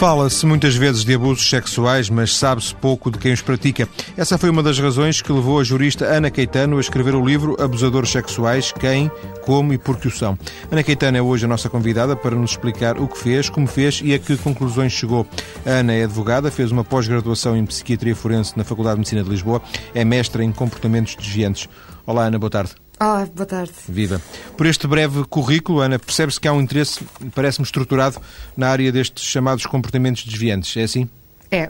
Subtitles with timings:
[0.00, 3.86] Fala-se muitas vezes de abusos sexuais, mas sabe-se pouco de quem os pratica.
[4.16, 7.54] Essa foi uma das razões que levou a jurista Ana Caetano a escrever o livro
[7.62, 9.10] Abusadores Sexuais: Quem,
[9.44, 10.38] Como e Por que o São.
[10.70, 14.00] Ana Caetano é hoje a nossa convidada para nos explicar o que fez, como fez
[14.02, 15.26] e a que conclusões chegou.
[15.66, 19.28] A Ana é advogada, fez uma pós-graduação em Psiquiatria Forense na Faculdade de Medicina de
[19.28, 19.60] Lisboa,
[19.94, 21.68] é mestra em comportamentos desviantes.
[22.06, 22.72] Olá, Ana, boa tarde.
[23.02, 23.72] Olá, boa tarde.
[23.88, 24.20] Viva.
[24.58, 27.02] Por este breve currículo, Ana, percebe-se que há um interesse,
[27.34, 28.20] parece-me estruturado,
[28.54, 30.76] na área destes chamados comportamentos desviantes.
[30.76, 31.08] É assim?
[31.50, 31.66] É.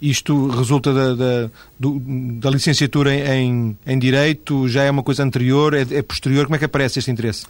[0.00, 1.98] Isto resulta da, da, do,
[2.38, 4.68] da licenciatura em, em, Direito?
[4.68, 5.74] Já é uma coisa anterior?
[5.74, 6.44] É, é, posterior?
[6.44, 7.44] Como é que aparece este interesse?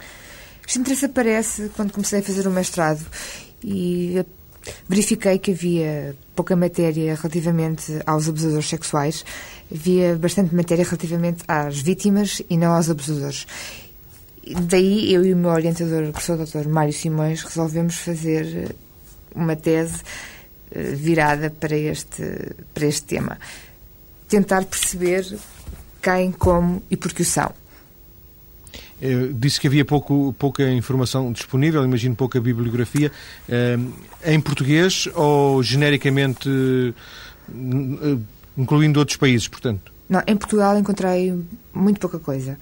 [0.67, 3.05] Este interesse aparece quando comecei a fazer o mestrado
[3.63, 4.25] e
[4.87, 9.25] verifiquei que havia pouca matéria relativamente aos abusadores sexuais
[9.69, 13.45] havia bastante matéria relativamente às vítimas e não aos abusadores.
[14.61, 16.69] Daí eu e o meu orientador, o professor Dr.
[16.69, 18.75] Mário Simões, resolvemos fazer eh,
[19.35, 20.01] uma tese
[20.71, 22.23] eh, virada para este,
[22.73, 23.37] para este tema.
[24.29, 25.37] Tentar perceber
[26.01, 27.51] quem, como e por que o são.
[29.01, 33.11] Eu disse que havia pouco, pouca informação disponível, imagino pouca bibliografia.
[33.47, 33.77] Eh,
[34.25, 36.49] em português ou genericamente
[38.57, 39.91] incluindo outros países, portanto?
[40.09, 41.33] Não, em Portugal encontrei
[41.73, 42.57] muito pouca coisa.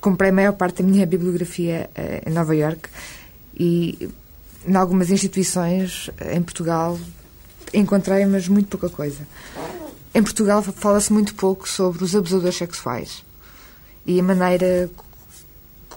[0.00, 1.88] Comprei a maior parte da minha bibliografia
[2.26, 2.88] em Nova York
[3.56, 4.10] e
[4.66, 6.98] em algumas instituições em Portugal
[7.72, 9.26] encontrei, mas muito pouca coisa.
[10.14, 13.23] Em Portugal fala-se muito pouco sobre os abusadores sexuais
[14.06, 14.90] e a maneira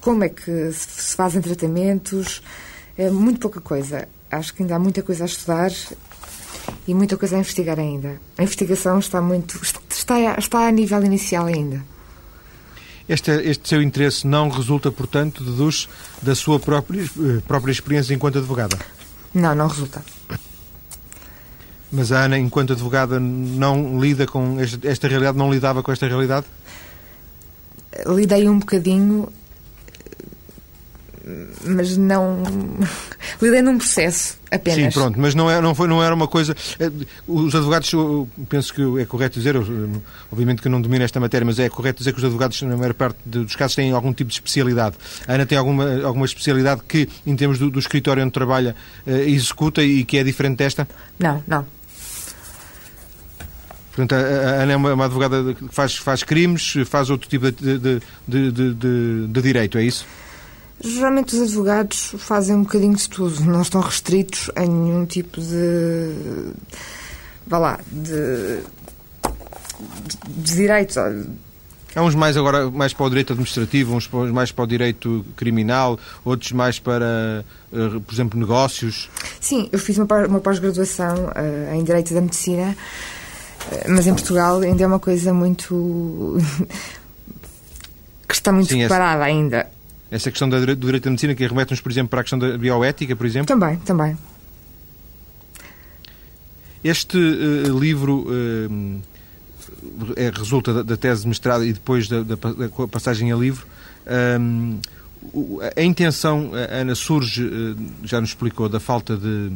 [0.02, 2.42] como é que se fazem tratamentos,
[2.98, 4.08] é muito pouca coisa.
[4.32, 5.72] Acho que ainda há muita coisa a estudar
[6.88, 8.20] e muita coisa a investigar ainda.
[8.38, 11.84] A investigação está muito está, está a nível inicial ainda.
[13.10, 15.88] Este, este seu interesse não resulta, portanto, deduz
[16.22, 18.78] da sua própria, eh, própria experiência enquanto advogada?
[19.34, 20.04] Não, não resulta.
[21.90, 26.06] Mas a Ana, enquanto advogada, não lida com esta, esta realidade, não lidava com esta
[26.06, 26.46] realidade?
[28.06, 29.30] Lidei um bocadinho
[31.66, 32.44] mas não.
[33.42, 34.94] lidei num processo apenas.
[34.94, 36.56] Sim, pronto, mas não, é, não, foi, não era uma coisa.
[36.80, 36.90] Eh,
[37.28, 37.92] os advogados,
[38.48, 39.56] penso que é correto dizer,
[40.32, 42.78] obviamente que eu não domino esta matéria, mas é correto dizer que os advogados, na
[42.78, 44.96] maior parte dos casos, têm algum tipo de especialidade.
[45.28, 48.76] A Ana tem alguma, alguma especialidade que, em termos do, do escritório onde trabalha,
[49.06, 50.88] eh, executa e que é diferente desta?
[51.20, 51.77] Não, não.
[53.98, 57.80] Portanto, a Ana é uma, uma, advogada que faz, faz crimes, faz outro tipo de,
[57.80, 58.74] de, de,
[59.28, 60.06] de, direito, é isso?
[60.80, 66.54] Geralmente os advogados fazem um bocadinho de tudo, não estão restritos a nenhum tipo de.
[67.48, 68.60] vá lá, de.
[70.28, 70.96] de, direitos.
[71.96, 76.00] Há uns mais agora mais para o direito administrativo, uns mais para o direito criminal,
[76.24, 77.44] outros mais para,
[77.74, 79.10] eh, por exemplo, negócios.
[79.42, 80.06] Sim, eu fiz uma
[80.40, 82.78] pós-graduação uh, em Direito da Medicina,
[83.88, 86.38] mas em Portugal ainda é uma coisa muito.
[88.28, 89.26] que está muito Sim, separada essa...
[89.26, 89.68] ainda.
[90.10, 93.16] Essa questão do direito da medicina que remete-nos, por exemplo, para a questão da bioética,
[93.16, 93.48] por exemplo?
[93.48, 94.18] Também, também.
[96.84, 99.02] Este uh, livro uh,
[100.16, 103.68] é, resulta da, da, tese de mestrado e depois da, da, da passagem a livro.
[104.40, 104.80] Um,
[105.76, 109.52] a intenção, Ana, surge, já nos explicou, da falta de,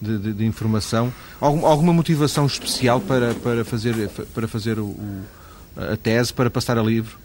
[0.00, 1.12] de, de informação.
[1.40, 4.96] Algum, alguma motivação especial para, para fazer, para fazer o,
[5.76, 7.18] a tese, para passar a livro?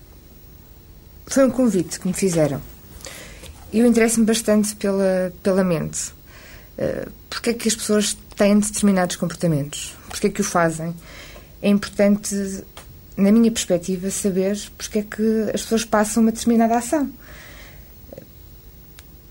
[1.27, 2.61] Foi um convite que me fizeram.
[3.73, 6.13] Eu interesso-me bastante pela, pela mente.
[6.77, 9.95] Uh, porque é que as pessoas têm determinados comportamentos?
[10.07, 10.93] Porque é que o fazem?
[11.61, 12.35] É importante,
[13.17, 17.09] na minha perspectiva, saber porque é que as pessoas passam uma determinada ação.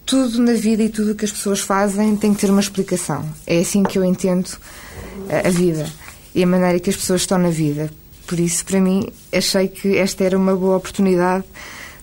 [0.07, 3.29] Tudo na vida e tudo o que as pessoas fazem tem que ter uma explicação.
[3.47, 4.51] É assim que eu entendo
[5.31, 5.91] a, a vida
[6.35, 7.91] e a maneira que as pessoas estão na vida.
[8.27, 11.45] Por isso, para mim, achei que esta era uma boa oportunidade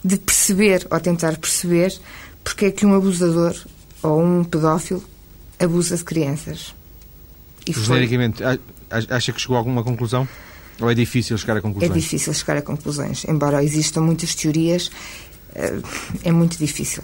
[0.03, 1.93] de perceber ou tentar perceber
[2.43, 3.55] porque é que um abusador
[4.01, 5.03] ou um pedófilo
[5.59, 6.73] abusa de crianças.
[7.65, 8.41] E Genericamente,
[9.09, 10.27] acha que chegou a alguma conclusão?
[10.79, 11.91] Ou é difícil chegar a conclusões?
[11.91, 13.23] É difícil chegar a conclusões.
[13.25, 14.89] Embora existam muitas teorias,
[15.53, 15.79] eh,
[16.23, 17.03] é muito difícil.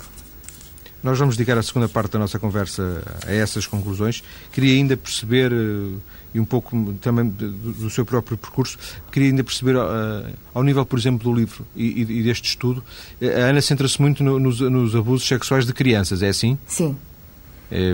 [1.08, 4.22] Nós vamos dedicar a segunda parte da nossa conversa a essas conclusões.
[4.52, 5.98] Queria ainda perceber eh,
[6.34, 8.78] e um pouco também do, seu próprio percurso,
[9.10, 12.84] queria ainda perceber, uh, ao nível, por exemplo, do livro e, e deste estudo,
[13.22, 16.60] a Ana centra-se muito no, nos, nos, abusos sexuais de crianças, é assim?
[16.68, 16.98] Sim.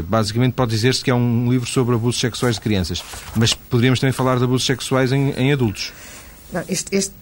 [0.08, 3.04] Basicamente pode dizer-se que é um livro sobre abusos sexuais de crianças,
[3.36, 5.94] mas poderíamos também falar de abusos sexuais em, em adultos.
[6.52, 7.14] Não, este, este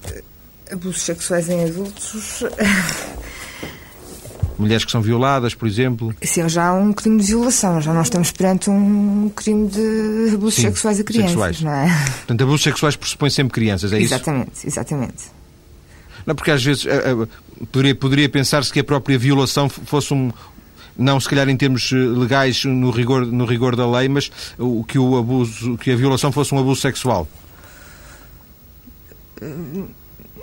[0.72, 2.44] abusos sexuais em adultos
[4.62, 6.14] mulheres que são violadas, por exemplo.
[6.22, 10.56] Sim, já há um crime de violação, já não estamos perante um crime de abusos
[10.56, 11.62] Sim, sexuais a crianças, sexuais.
[11.62, 12.06] não é?
[12.18, 14.68] Portanto, abusos sexuais pressupõem sempre crianças, é exatamente, isso?
[14.68, 15.42] Exatamente, exatamente.
[16.26, 20.32] Não, porque às vezes uh, uh, poderia, poderia pensar-se que a própria violação fosse um,
[20.98, 25.00] não se calhar em termos legais no rigor, no rigor da lei, mas o que
[25.00, 27.28] o abuso, que a violação fosse um abuso sexual.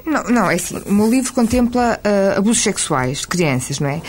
[0.05, 0.81] Não, não, é assim.
[0.87, 4.01] O meu livro contempla uh, abusos sexuais de crianças, não é?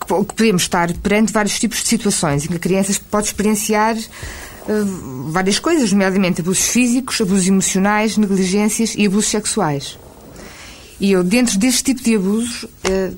[0.00, 3.96] Que, que, podemos estar perante vários tipos de situações em que a criança pode experienciar
[3.96, 9.98] uh, várias coisas, nomeadamente abusos físicos, abusos emocionais, negligências e abusos sexuais.
[11.00, 13.16] E eu, dentro deste tipo de abusos, uh,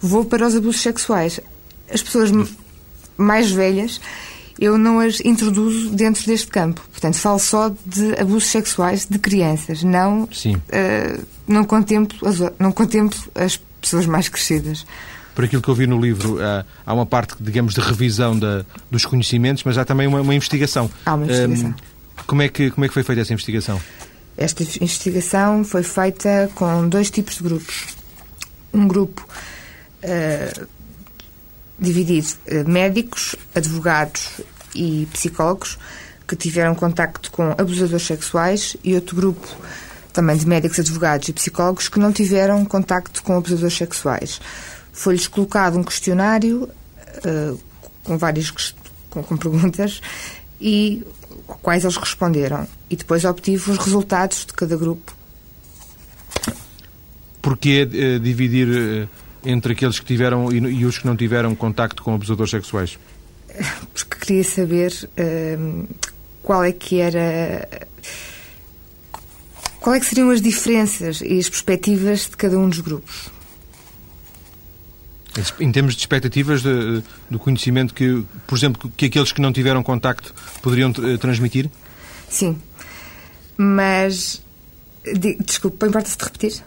[0.00, 1.40] vou para os abusos sexuais.
[1.92, 2.30] As pessoas
[3.16, 4.00] mais velhas
[4.58, 6.82] eu não as introduzo dentro deste campo.
[6.90, 13.18] Portanto, falo só de abusos sexuais de crianças, não, uh, não, contemplo as, não contemplo
[13.34, 14.84] as pessoas mais crescidas.
[15.34, 18.64] Por aquilo que eu vi no livro, uh, há uma parte, digamos, de revisão da,
[18.90, 20.90] dos conhecimentos, mas há também uma, uma investigação.
[21.06, 21.70] Há uma investigação.
[21.70, 23.80] Uh, como, é que, como é que foi feita essa investigação?
[24.36, 27.86] Esta investigação foi feita com dois tipos de grupos.
[28.72, 29.26] Um grupo
[31.78, 32.28] dividido
[32.66, 34.40] médicos, advogados
[34.74, 35.78] e psicólogos
[36.26, 39.46] que tiveram contacto com abusadores sexuais e outro grupo
[40.12, 44.40] também de médicos, advogados e psicólogos que não tiveram contacto com abusadores sexuais.
[44.92, 46.68] Foi-lhes colocado um questionário
[47.24, 47.60] uh,
[48.02, 48.50] com várias
[49.08, 50.00] com, com perguntas
[50.60, 51.06] e
[51.62, 52.66] quais eles responderam.
[52.90, 55.16] E depois obtive os resultados de cada grupo.
[57.40, 59.08] Porquê uh, dividir uh,
[59.44, 62.98] entre aqueles que tiveram e, e, os que não tiveram contacto com abusadores sexuais?
[63.92, 65.88] Porque queria saber uh,
[66.42, 67.68] qual é que era.
[69.80, 73.30] Qual é que seriam as diferenças e as perspectivas de cada um dos grupos?
[75.60, 79.82] Em termos de expectativas de, do conhecimento que, por exemplo, que aqueles que não tiveram
[79.84, 81.70] contacto poderiam transmitir?
[82.28, 82.58] Sim.
[83.56, 84.42] Mas.
[85.44, 86.64] Desculpe, importa-se de repetir?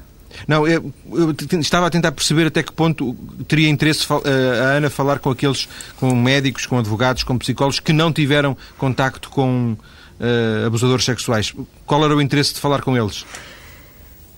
[0.47, 3.13] Não, eu, eu, estava a tentar perceber até que ponto
[3.47, 5.67] teria interesse eh, a Ana falar com aqueles,
[5.97, 11.53] com médicos, com advogados, com psicólogos que não tiveram contacto com uh, abusadores sexuais.
[11.85, 13.25] Qual era o interesse de falar com eles?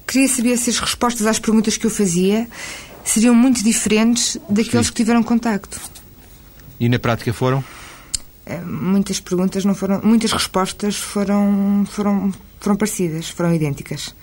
[0.07, 2.47] Queria saber se as respostas às perguntas que eu fazia
[3.03, 4.93] seriam muito diferentes daqueles Sim.
[4.93, 5.79] que tiveram contacto.
[6.79, 7.63] E na prática foram?
[8.45, 14.13] Eh, muitas perguntas não foram, muitas respostas foram, foram, foram parecidas, foram idênticas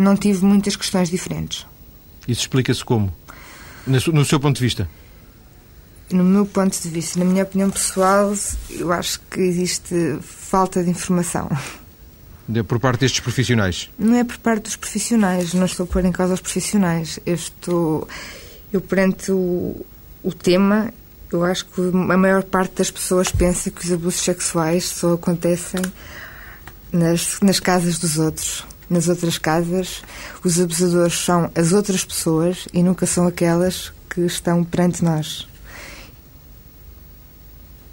[0.00, 1.66] não tive muitas questões diferentes.
[2.26, 3.12] Isso explica-se como?
[3.86, 4.88] No seu ponto de vista?
[6.10, 8.34] No meu ponto de vista, na minha opinião pessoal,
[8.70, 11.48] eu acho que existe falta de informação.
[12.48, 13.88] De, por parte destes profissionais?
[13.98, 17.20] Não é por parte dos profissionais, não estou a pôr em causa os profissionais.
[17.24, 18.08] Eu estou.
[18.72, 19.86] Eu, perante o,
[20.22, 20.92] o tema,
[21.32, 25.80] eu acho que a maior parte das pessoas pensa que os abusos sexuais só acontecem
[26.92, 30.02] nas, nas casas dos outros nas outras casas,
[30.44, 35.48] os abusadores são as outras pessoas e nunca são aquelas que estão perante nós.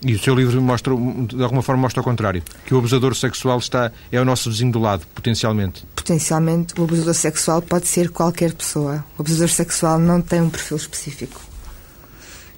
[0.01, 2.44] E o seu livro mostra, de alguma forma, mostra o contrário.
[2.65, 5.85] Que o abusador sexual está, é o nosso vizinho do lado, potencialmente.
[5.95, 9.03] Potencialmente, o abusador sexual pode ser qualquer pessoa.
[9.17, 11.41] O abusador sexual não tem um perfil específico.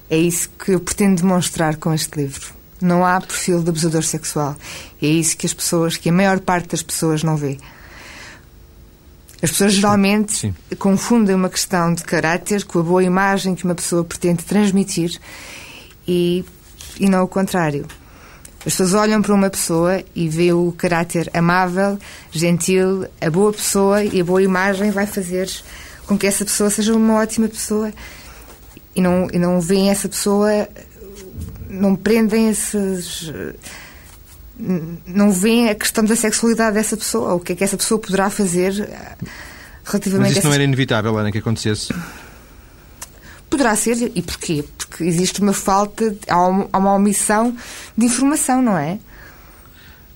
[0.09, 2.53] É isso que eu pretendo demonstrar com este livro.
[2.81, 4.55] Não há perfil de abusador sexual.
[5.01, 7.57] É isso que as pessoas, que a maior parte das pessoas não vê.
[9.41, 10.55] As pessoas geralmente Sim.
[10.77, 15.17] confundem uma questão de caráter com a boa imagem que uma pessoa pretende transmitir
[16.07, 16.43] e,
[16.99, 17.85] e não o contrário.
[18.59, 21.97] As pessoas olham para uma pessoa e vê o caráter amável,
[22.29, 25.49] gentil, a boa pessoa e a boa imagem vai fazer
[26.05, 27.93] com que essa pessoa seja uma ótima pessoa
[28.93, 30.67] e não, e não veem essa pessoa,
[31.69, 33.31] não prendem esses
[35.05, 38.29] não veem a questão da sexualidade dessa pessoa, o que é que essa pessoa poderá
[38.29, 39.15] fazer eh,
[39.85, 41.93] relativamente Mas isso não era inevitável, Ana, que acontecesse?
[43.49, 44.65] Poderá ser, e porquê?
[44.77, 47.55] Porque existe uma falta, há uma omissão
[47.97, 48.99] de informação, não é?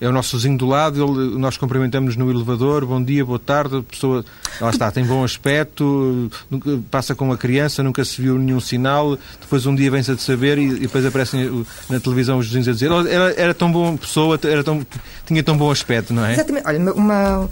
[0.03, 3.77] É o nosso vizinho do lado, ele, nós cumprimentamos no elevador, bom dia, boa tarde,
[3.77, 4.25] a pessoa,
[4.59, 9.17] lá está, tem bom aspecto, nunca, passa com uma criança, nunca se viu nenhum sinal,
[9.39, 12.71] depois um dia vem-se a saber e, e, depois aparecem na televisão os vizinhos a
[12.73, 14.85] dizer era, era tão boa pessoa, era tão,
[15.25, 16.33] tinha tão bom aspecto, não é?
[16.33, 16.67] Exatamente.
[16.67, 17.49] Olha, uma,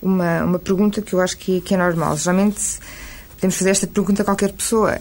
[0.00, 2.16] uma, uma pergunta que eu acho que, que é normal.
[2.16, 2.78] Geralmente
[3.34, 5.00] podemos fazer esta pergunta a qualquer pessoa.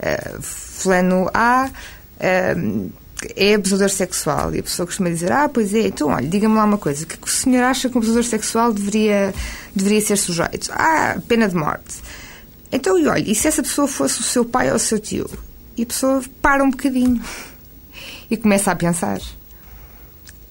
[0.00, 1.70] Uh, fulano A...
[2.18, 2.90] Uh,
[3.34, 4.54] é abusador sexual.
[4.54, 7.06] E a pessoa costuma dizer, ah, pois é, então, olha, diga-me lá uma coisa, o
[7.06, 9.34] que, é que o senhor acha que um abusador sexual deveria,
[9.74, 10.70] deveria ser sujeito?
[10.72, 11.96] Ah, pena de morte.
[12.70, 15.28] Então, e olha, e se essa pessoa fosse o seu pai ou o seu tio?
[15.76, 17.20] e a pessoa para um bocadinho
[18.30, 19.20] e começa a pensar.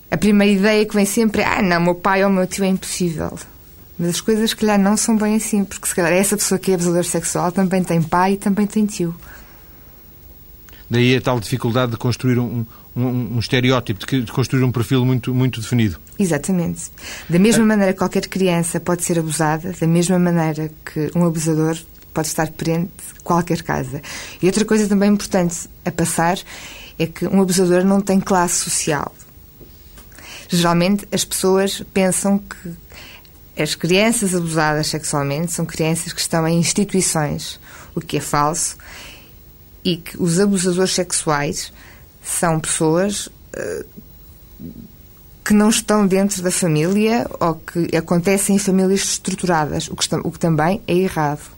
[0.09, 2.67] A primeira ideia que vem sempre é: ah, não, meu pai ou meu tio é
[2.67, 3.37] impossível.
[3.97, 6.71] Mas as coisas, se calhar, não são bem assim, porque se calhar essa pessoa que
[6.71, 9.15] é abusador sexual também tem pai e também tem tio.
[10.89, 12.65] Daí a tal dificuldade de construir um,
[12.95, 15.99] um, um estereótipo, de, construir um perfil muito, muito definido.
[16.17, 16.91] Exatamente.
[17.29, 17.67] Da mesma é.
[17.67, 21.77] maneira que qualquer criança pode ser abusada, da mesma maneira que um abusador
[22.13, 24.01] pode estar presente em qualquer casa.
[24.41, 26.37] E outra coisa também importante a passar
[26.97, 29.13] é que um abusador não tem classe social.
[30.47, 32.71] Geralmente as pessoas pensam que
[33.61, 37.59] as crianças abusadas sexualmente são crianças que estão em instituições,
[37.93, 38.77] o que é falso,
[39.85, 41.71] e que os abusadores sexuais
[42.23, 43.85] são pessoas uh,
[45.45, 50.31] que não estão dentro da família ou que acontecem em famílias estruturadas, o que, o
[50.31, 51.53] que também é errado.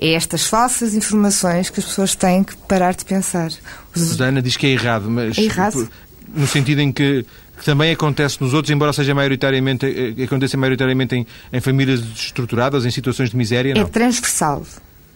[0.00, 3.52] É estas falsas informações que as pessoas têm que parar de pensar.
[3.94, 4.18] Os...
[4.18, 5.88] A Ana diz que é errado, mas é errado?
[6.34, 7.26] no sentido em que
[7.58, 12.84] que também acontece nos outros, embora seja maioritariamente, eh, aconteça maioritariamente em, em famílias estruturadas,
[12.84, 13.82] em situações de miséria, não?
[13.82, 14.66] É transversal.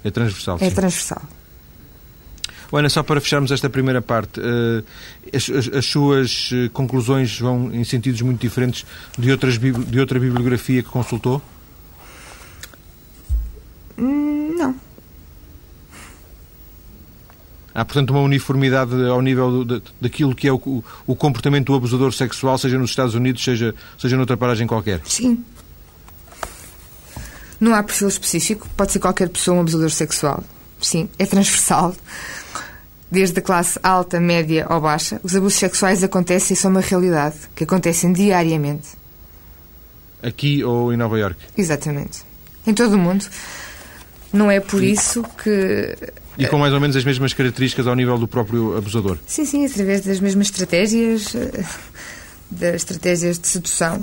[0.04, 0.74] É transversal, É sim.
[0.74, 1.22] transversal.
[2.72, 4.82] Ana, só para fecharmos esta primeira parte, eh,
[5.36, 8.84] as, as, as, suas eh, conclusões vão em sentidos muito diferentes
[9.16, 11.40] de, outras, de outra bibliografia que consultou?
[13.96, 14.74] Hum, não.
[17.74, 22.12] Há, portanto, uma uniformidade ao nível do, daquilo que é o, o, comportamento do abusador
[22.12, 25.00] sexual, seja nos Estados Unidos, seja, seja noutra paragem qualquer?
[25.04, 25.44] Sim.
[27.60, 30.42] Não há perfil específico, pode ser qualquer pessoa um abusador sexual.
[30.80, 31.94] Sim, é transversal.
[33.10, 37.36] Desde a classe alta, média ou baixa, os abusos sexuais acontecem e são uma realidade,
[37.54, 38.88] que acontecem diariamente.
[40.22, 41.44] Aqui ou em Nova Iorque?
[41.56, 42.22] Exatamente.
[42.66, 43.24] Em todo o mundo.
[44.32, 45.96] Não é por isso que
[46.38, 49.18] e com mais ou menos as mesmas características ao nível do próprio abusador?
[49.26, 51.64] Sim, sim, através das mesmas estratégias, eh,
[52.50, 54.00] das estratégias de sedução.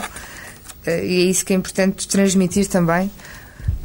[0.86, 3.12] Eh, e é isso que é importante transmitir também,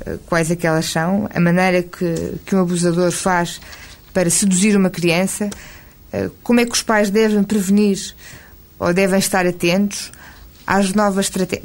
[0.07, 3.61] eh, quais aquelas são, a maneira que, que um abusador faz
[4.19, 5.49] para seduzir uma criança,
[6.43, 8.17] como é que os pais devem prevenir
[8.77, 10.11] ou devem estar atentos
[10.67, 11.65] às novas estratégias.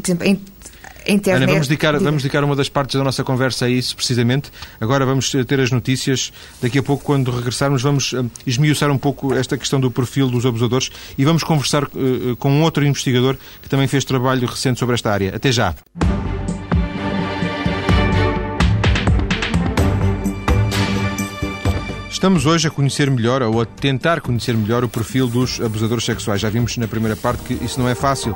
[1.05, 1.43] Internet.
[1.43, 4.51] Ana, vamos dedicar, vamos dedicar uma das partes da nossa conversa a isso, precisamente.
[4.79, 6.31] Agora vamos ter as notícias.
[6.61, 10.45] Daqui a pouco, quando regressarmos, vamos uh, esmiuçar um pouco esta questão do perfil dos
[10.45, 14.93] abusadores e vamos conversar uh, com um outro investigador que também fez trabalho recente sobre
[14.93, 15.35] esta área.
[15.35, 15.75] Até já.
[22.23, 26.39] Estamos hoje a conhecer melhor, ou a tentar conhecer melhor, o perfil dos abusadores sexuais.
[26.39, 28.33] Já vimos na primeira parte que isso não é fácil.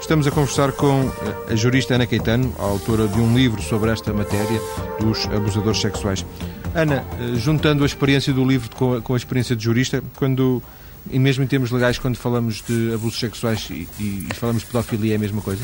[0.00, 1.08] Estamos a conversar com
[1.48, 4.60] eh, a jurista Ana Caetano, autora de um livro sobre esta matéria
[4.98, 6.26] dos abusadores sexuais.
[6.74, 10.60] Ana, eh, juntando a experiência do livro com a, com a experiência de jurista, quando
[11.08, 15.12] e mesmo em termos legais, quando falamos de abusos sexuais e, e, falamos de pedofilia,
[15.12, 15.62] é a mesma coisa?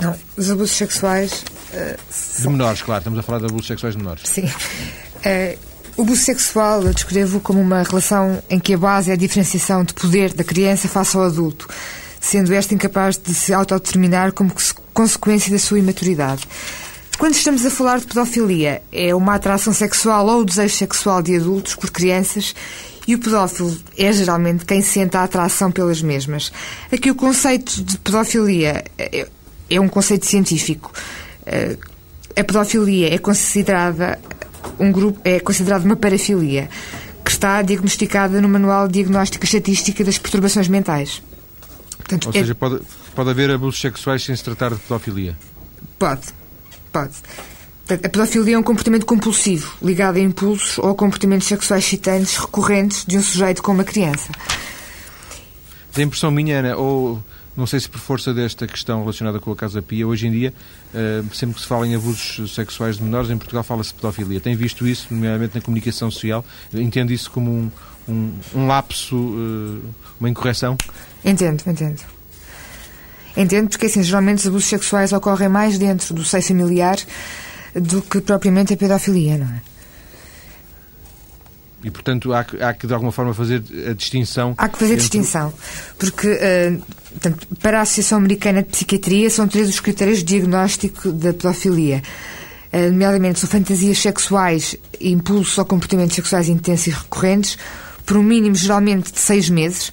[0.00, 1.44] Não, os abusos sexuais.
[1.74, 2.52] Uh, são...
[2.52, 4.22] De menores, claro, estamos a falar de abusos sexuais de menores.
[4.26, 4.44] Sim.
[4.46, 5.69] Uh,
[6.00, 9.84] o abuso sexual eu descrevo como uma relação em que a base é a diferenciação
[9.84, 11.68] de poder da criança face ao adulto,
[12.18, 14.50] sendo esta incapaz de se autodeterminar como
[14.94, 16.48] consequência da sua imaturidade.
[17.18, 21.36] Quando estamos a falar de pedofilia, é uma atração sexual ou o desejo sexual de
[21.36, 22.54] adultos por crianças
[23.06, 26.50] e o pedófilo é geralmente quem sente a atração pelas mesmas.
[26.90, 29.28] Aqui o conceito de pedofilia é,
[29.68, 30.92] é um conceito científico.
[31.44, 31.76] Eh,
[32.34, 34.18] a pedofilia é considerada
[34.80, 36.68] um grupo é considerado uma parafilia,
[37.24, 41.22] que está diagnosticada no Manual de Diagnóstica Estatística das Perturbações Mentais.
[41.96, 42.54] Portanto, Ou seja, é...
[42.54, 42.80] pode,
[43.14, 45.36] pode haver abusos sexuais sem se tratar de pedofilia?
[45.98, 46.22] Pode,
[46.90, 47.12] pode.
[47.88, 53.04] A pedofilia é um comportamento compulsivo, ligado a impulsos ou a comportamentos sexuais excitantes recorrentes
[53.04, 54.30] de um sujeito com uma criança.
[55.92, 57.22] Tem impressão minha, Ana, ou
[57.56, 60.54] não sei se por força desta questão relacionada com a Casa Pia, hoje em dia,
[60.94, 64.40] eh, sempre que se fala em abusos sexuais de menores, em Portugal fala-se pedofilia.
[64.40, 66.44] Tem visto isso, nomeadamente na comunicação social?
[66.72, 67.70] Entende isso como um,
[68.08, 69.88] um, um lapso, eh,
[70.18, 70.76] uma incorreção?
[71.24, 72.00] Entendo, entendo.
[73.36, 76.98] Entendo porque, assim, geralmente os abusos sexuais ocorrem mais dentro do seio familiar
[77.74, 79.69] do que propriamente a pedofilia, não é?
[81.82, 84.54] E, portanto, há que, há que de alguma forma fazer a distinção.
[84.58, 85.00] Há que fazer entre...
[85.00, 85.52] distinção.
[85.98, 91.10] Porque, uh, portanto, para a Associação Americana de Psiquiatria, são três os critérios de diagnóstico
[91.10, 92.02] da pedofilia.
[92.72, 97.56] Uh, nomeadamente, são fantasias sexuais, impulsos ou comportamentos sexuais intensos e recorrentes,
[98.04, 99.90] por um mínimo, geralmente, de seis meses,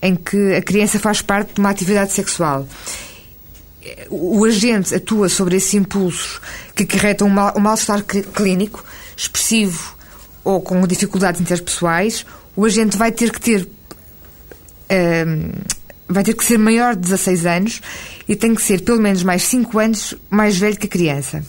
[0.00, 2.66] em que a criança faz parte de uma atividade sexual.
[4.10, 6.40] O agente atua sobre esses impulsos
[6.74, 8.84] que acarretam um mal-estar clínico
[9.16, 9.95] expressivo
[10.46, 12.24] ou com dificuldades interpessoais,
[12.54, 13.68] o agente vai ter que ter
[14.88, 15.50] ehm,
[16.08, 17.80] vai ter que ser maior de 16 anos
[18.28, 21.44] e tem que ser pelo menos mais 5 anos mais velho que a criança.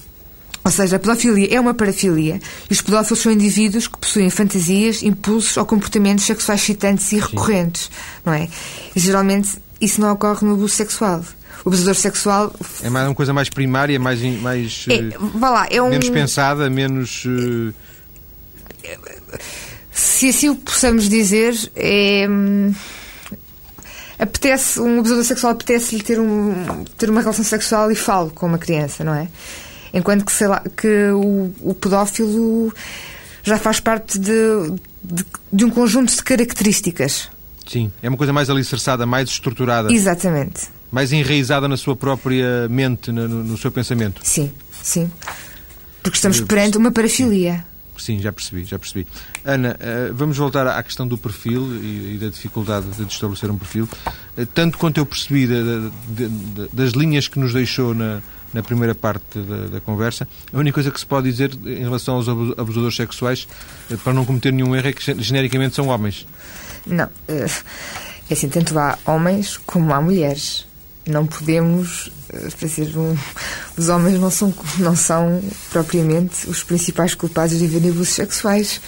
[0.66, 5.04] Ou seja, a pedofilia é uma parafilia e os pedófilos são indivíduos que possuem fantasias,
[5.04, 7.92] impulsos ou comportamentos sexuais excitantes e recorrentes, Sim.
[8.26, 8.50] não é?
[8.96, 11.24] E geralmente isso não ocorre no abuso sexual.
[11.64, 12.54] O abusador sexual.
[12.82, 14.22] É mais uma coisa mais primária, mais.
[14.42, 15.90] mais é, eh, vá lá, é um...
[15.90, 17.26] Menos pensada, menos.
[17.26, 17.74] Uh...
[19.92, 22.74] Se assim o possamos dizer, é hum,
[24.20, 28.58] apetece, um abusador sexual apetece-lhe ter, um, ter uma relação sexual e falo com uma
[28.58, 29.28] criança, não é?
[29.94, 32.74] Enquanto que, sei lá, que o, o pedófilo
[33.44, 34.32] já faz parte de,
[35.04, 37.30] de, de, um conjunto de características.
[37.66, 39.92] Sim, é uma coisa mais alicerçada, mais estruturada.
[39.92, 40.68] Exatamente.
[40.92, 44.22] Mais enraizada na sua própria mente, no, no seu pensamento.
[44.24, 44.52] Sim,
[44.84, 45.10] sim.
[46.02, 47.56] Porque estamos perante uma parafilia.
[47.56, 47.77] Sim,
[48.20, 49.08] já percebi, já percebi.
[49.44, 53.88] Ana, eh, vamos voltar à questão do perfil e da dificuldade de estabelecer um perfil.
[54.38, 55.48] Eh, tanto quanto eu percebi
[56.72, 58.22] das linhas que nos deixou na,
[58.54, 62.16] na primeira parte da, da, conversa, a única coisa que se pode dizer em relação
[62.16, 63.48] aos abusadores sexuais,
[63.90, 66.28] eh, para não cometer nenhum erro, é que genericamente são homens.
[66.86, 67.10] Não.
[67.28, 70.67] É assim, tanto há homens como há mulheres
[71.10, 72.12] não podemos
[72.60, 73.16] dizer, um,
[73.78, 78.82] os homens não são, não são propriamente os principais culpados de abusos sexuais.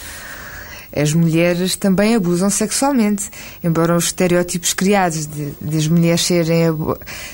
[0.94, 3.30] As mulheres também abusam sexualmente,
[3.62, 6.76] embora os estereótipos criados de, de as mulheres serem,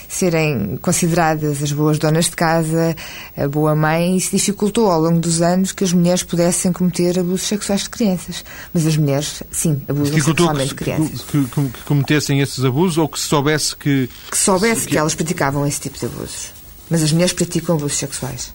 [0.09, 2.95] serem consideradas as boas donas de casa,
[3.37, 7.47] a boa mãe, isso dificultou ao longo dos anos que as mulheres pudessem cometer abusos
[7.47, 8.45] sexuais de crianças.
[8.75, 11.23] Mas as mulheres, sim, abusam sexualmente de crianças.
[11.23, 14.11] Que, que, que, cometessem esses abusos ou que se soubesse que.
[14.31, 14.93] Que soubesse que...
[14.93, 16.53] que elas praticavam esse tipo de abusos.
[16.91, 18.55] Mas as mulheres praticam abusos sexuais.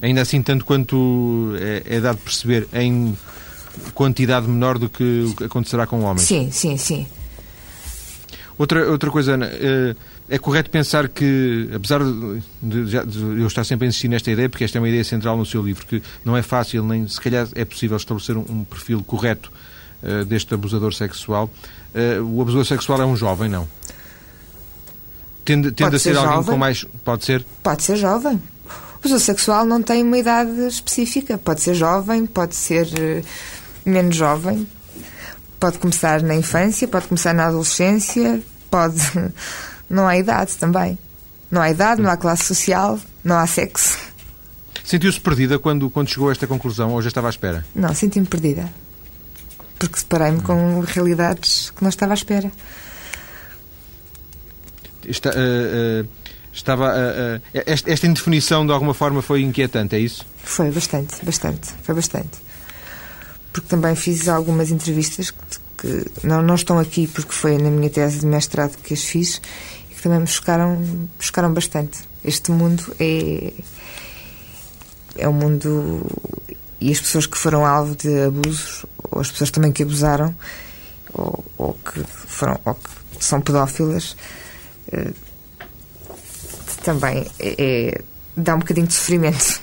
[0.00, 3.16] Ainda assim, tanto quanto é, é dado perceber em
[3.94, 6.26] quantidade menor do que acontecerá com homens.
[6.26, 7.06] Sim, sim, sim.
[8.58, 9.94] Outra, outra coisa, Ana, eh,
[10.28, 12.00] é correto pensar que, apesar
[12.62, 12.96] de,
[13.38, 15.62] eu estar sempre a insistir nesta ideia, porque esta é uma ideia central no seu
[15.62, 19.52] livro, que não é fácil, nem se calhar é possível estabelecer um, perfil correto
[20.02, 21.50] uh, deste abusador sexual.
[21.94, 23.68] Uh, o abusador sexual é um jovem, não?
[25.44, 26.84] Tende, tende a ser, ser alguém com mais.
[27.04, 27.44] Pode ser?
[27.62, 28.34] Pode ser jovem.
[28.34, 31.38] O abusador sexual não tem uma idade específica.
[31.38, 32.88] Pode ser jovem, pode ser
[33.86, 34.66] menos jovem.
[35.58, 39.00] Pode começar na infância, pode começar na adolescência, pode.
[39.88, 40.98] Não há idade também.
[41.48, 43.96] Não há idade, não há classe social, não há sexo.
[44.82, 47.64] Sentiu-se perdida quando, quando chegou a esta conclusão ou já estava à espera?
[47.72, 48.68] Não, senti-me perdida.
[49.78, 52.50] Porque separei-me com realidades que não estava à espera.
[55.06, 56.08] Está, uh, uh,
[56.52, 60.26] estava, uh, esta, esta indefinição de alguma forma foi inquietante, é isso?
[60.42, 62.46] Foi bastante, bastante, foi bastante
[63.56, 65.30] porque também fiz algumas entrevistas
[65.78, 69.02] que, que não, não estão aqui porque foi na minha tese de mestrado que as
[69.02, 69.40] fiz
[69.90, 72.00] e que também me chocaram, chocaram bastante.
[72.22, 73.54] Este mundo é,
[75.16, 76.04] é um mundo.
[76.78, 80.36] E as pessoas que foram alvo de abusos, ou as pessoas também que abusaram,
[81.14, 84.18] ou, ou que, foram, ou que são pedófilas,
[84.92, 85.12] eh,
[86.84, 88.00] também é, é,
[88.36, 89.62] dá um bocadinho de sofrimento.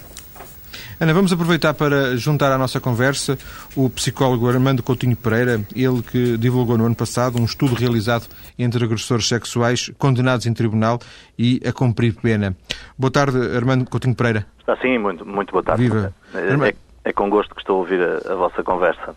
[1.03, 3.37] Ana, vamos aproveitar para juntar à nossa conversa
[3.75, 8.85] o psicólogo Armando Coutinho Pereira, ele que divulgou no ano passado um estudo realizado entre
[8.85, 10.99] agressores sexuais condenados em tribunal
[11.37, 12.55] e a cumprir pena.
[12.97, 14.47] Boa tarde, Armando Coutinho Pereira.
[14.57, 15.83] Está sim, muito, muito boa tarde.
[15.83, 16.13] Viva.
[16.33, 19.13] É, é, é com gosto que estou a ouvir a, a vossa conversa.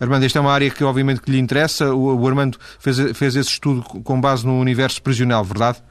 [0.00, 1.94] Armando, esta é uma área que obviamente que lhe interessa.
[1.94, 5.82] O, o Armando fez, fez esse estudo com base no universo prisional, verdade?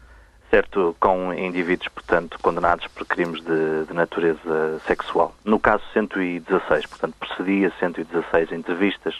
[0.49, 5.35] Certo, com indivíduos, portanto, condenados por crimes de, de, natureza sexual.
[5.43, 9.15] No caso 116, portanto, procedia 116 entrevistas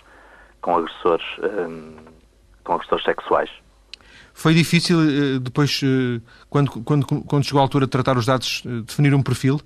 [0.62, 1.96] com agressores, um,
[2.64, 3.50] com agressores sexuais.
[4.34, 8.64] Foi difícil eh, depois, eh, quando, quando, quando chegou a altura de tratar os dados,
[8.66, 9.62] eh, definir um perfil?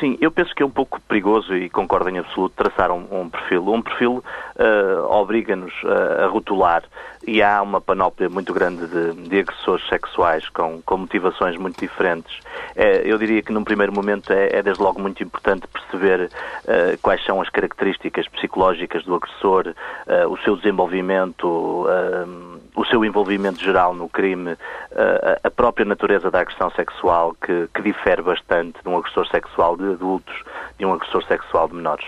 [0.00, 3.28] Sim, eu penso que é um pouco perigoso e concordo em absoluto traçar um, um
[3.28, 3.68] perfil.
[3.68, 4.24] Um perfil
[4.56, 6.82] uh, obriga-nos a, a rotular
[7.26, 12.38] e há uma panóplia muito grande de, de agressores sexuais com, com, motivações muito diferentes.
[12.76, 16.30] É, eu diria que num primeiro momento é, é desde logo muito importante perceber
[16.64, 23.04] uh, quais são as características psicológicas do agressor, uh, o seu desenvolvimento, uh, o seu
[23.04, 24.56] envolvimento geral no crime,
[25.44, 29.92] a própria natureza da agressão sexual que, que difere bastante de um agressor sexual de
[29.92, 30.34] adultos
[30.78, 32.06] de um agressor sexual de menores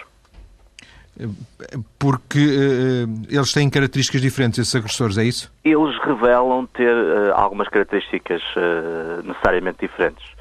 [1.99, 5.51] porque uh, eles têm características diferentes, esses agressores, é isso?
[5.65, 10.36] Eles revelam ter uh, algumas características uh, necessariamente diferentes.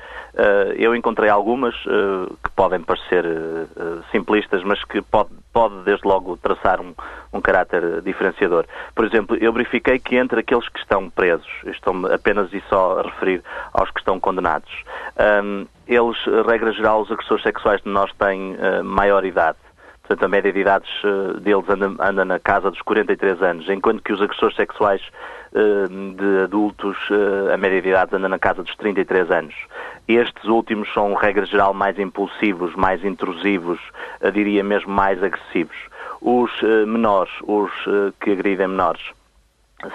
[0.75, 3.25] Eu encontrei algumas que podem parecer
[4.11, 6.93] simplistas, mas que pode, pode desde logo traçar um,
[7.31, 8.65] um caráter diferenciador.
[8.93, 13.03] Por exemplo, eu verifiquei que entre aqueles que estão presos, estou apenas e só a
[13.03, 13.43] referir
[13.73, 14.71] aos que estão condenados,
[15.43, 16.17] um, eles,
[16.47, 19.57] regra geral, os agressores sexuais de nós têm maior idade.
[20.07, 24.03] Portanto, a média de idades uh, deles anda, anda, na casa dos 43 anos, enquanto
[24.03, 25.01] que os agressores sexuais
[25.51, 26.95] uh, de adultos,
[27.51, 29.55] a média de idades anda na casa dos 33 anos.
[30.07, 33.79] Estes últimos são, regra geral, mais impulsivos, mais intrusivos,
[34.31, 35.75] diria mesmo mais agressivos.
[36.21, 36.51] Os
[36.87, 37.71] menores, os
[38.19, 39.01] que agridem menores,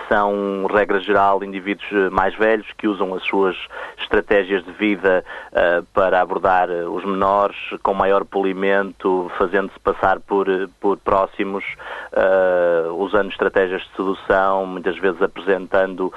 [0.09, 3.57] são, regra geral, indivíduos eh, mais velhos que usam as suas
[3.99, 10.47] estratégias de vida uh, para abordar eh, os menores com maior polimento, fazendo-se passar por,
[10.81, 11.65] por próximos,
[12.13, 16.13] uh, usando estratégias de sedução, muitas vezes apresentando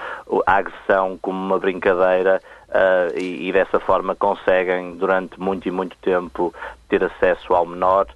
[0.46, 2.42] a agressão como uma brincadeira.
[2.70, 6.52] Uh, e, e dessa forma conseguem, durante muito e muito tempo,
[6.90, 8.08] ter acesso ao menor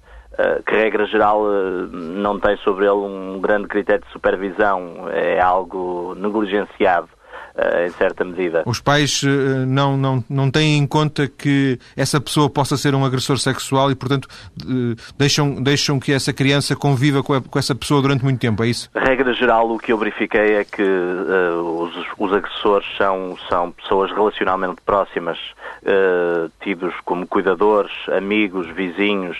[0.64, 6.14] que regra geral eh, não tem sobre ele um grande critério de supervisão, é algo
[6.16, 7.08] negligenciado.
[7.08, 7.17] eh,
[7.86, 8.62] em certa medida.
[8.66, 9.22] Os pais
[9.66, 13.94] não, não, não têm em conta que essa pessoa possa ser um agressor sexual e,
[13.94, 14.28] portanto,
[15.16, 18.68] deixam, deixam que essa criança conviva com, a, com essa pessoa durante muito tempo, é
[18.68, 18.90] isso?
[18.94, 24.10] Regra geral, o que eu verifiquei é que uh, os, os agressores são, são pessoas
[24.10, 25.38] relacionalmente próximas
[25.82, 29.38] uh, tidos como cuidadores, amigos, vizinhos,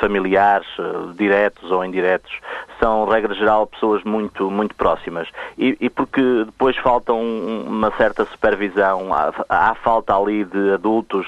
[0.00, 2.32] familiares, uh, diretos ou indiretos,
[2.80, 5.28] são, regra geral, pessoas muito, muito próximas.
[5.56, 11.26] E, e porque depois falta um, uma certa supervisão, há, há falta ali de adultos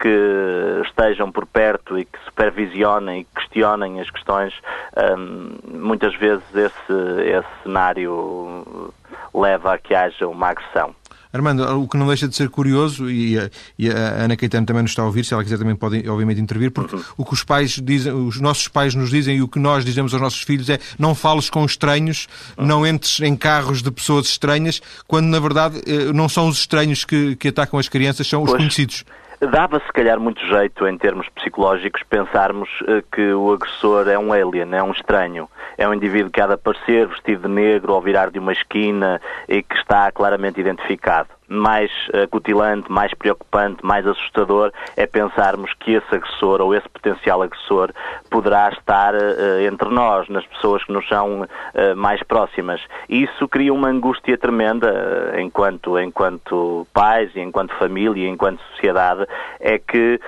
[0.00, 4.54] que estejam por perto e que supervisionem e questionem as questões,
[4.96, 8.92] um, muitas vezes esse, esse cenário
[9.34, 10.94] leva a que haja uma agressão.
[11.32, 14.82] Armando, o que não deixa de ser curioso, e a, e a Ana Caetano também
[14.82, 17.02] nos está a ouvir, se ela quiser também pode, obviamente, intervir, porque uhum.
[17.16, 20.12] o que os pais dizem, os nossos pais nos dizem e o que nós dizemos
[20.12, 22.66] aos nossos filhos é não fales com estranhos, uhum.
[22.66, 27.04] não entres em carros de pessoas estranhas, quando na verdade eh, não são os estranhos
[27.04, 28.60] que, que atacam as crianças, são os pois.
[28.60, 29.04] conhecidos.
[29.40, 34.32] Dava se calhar muito jeito, em termos psicológicos, pensarmos uh, que o agressor é um
[34.32, 35.48] alien, é um estranho.
[35.76, 39.20] É um indivíduo que há de aparecer vestido de negro ao virar de uma esquina
[39.48, 41.90] e que está claramente identificado mais
[42.22, 47.90] acutilante, mais preocupante, mais assustador é pensarmos que esse agressor ou esse potencial agressor
[48.30, 52.80] poderá estar uh, entre nós, nas pessoas que nos são uh, mais próximas.
[53.08, 59.26] E isso cria uma angústia tremenda uh, enquanto, enquanto pais e enquanto família, enquanto sociedade,
[59.60, 60.20] é que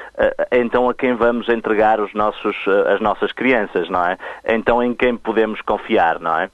[0.52, 2.56] então a quem vamos entregar os nossos,
[2.92, 4.16] as nossas crianças, não é?
[4.44, 6.50] Então em quem podemos confiar, não é?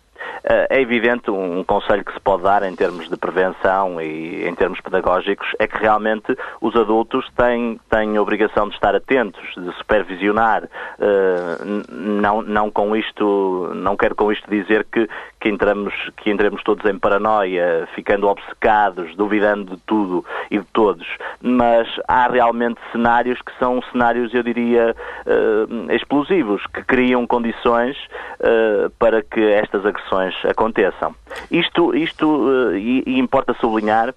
[0.48, 4.54] Eh, é evidente um conselho que se pode dar em termos de prevenção e em
[4.54, 9.72] termos pedagógicos é que realmente os adultos têm, têm a obrigação de estar atentos, de
[9.76, 10.68] supervisionar.
[11.00, 15.08] Eh, não, não com isto, não quero com isto dizer que,
[15.40, 21.06] que, entramos, que entremos todos em paranoia, ficando obcecados, duvidando de tudo e de todos,
[21.40, 24.94] mas há realmente cenários que são cenários, eu diria,
[25.26, 27.96] uh, explosivos, que criam condições
[28.98, 30.15] para que estas agressões
[30.48, 31.14] aconteçam.
[31.50, 34.14] Isto, isto uh, e, e importa sublinhar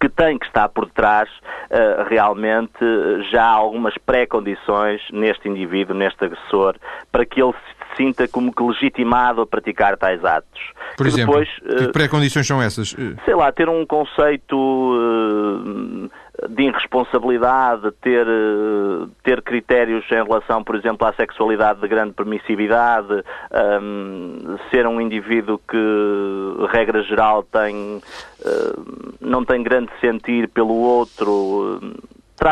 [0.00, 2.84] que tem que estar por detrás uh, realmente
[3.30, 6.74] já algumas pré-condições neste indivíduo, neste agressor,
[7.12, 7.54] para que ele
[7.92, 10.60] se sinta como que legitimado a praticar tais atos.
[10.96, 12.94] Por que exemplo, depois, que pré-condições são essas?
[13.24, 16.10] Sei lá, ter um conceito uh,
[16.48, 23.22] de irresponsabilidade, ter, eh, ter critérios em relação, por exemplo, à sexualidade de grande permissividade,
[23.82, 28.00] um, ser um indivíduo que, regra geral, tem,
[28.40, 31.80] uh, não tem grande sentir pelo outro.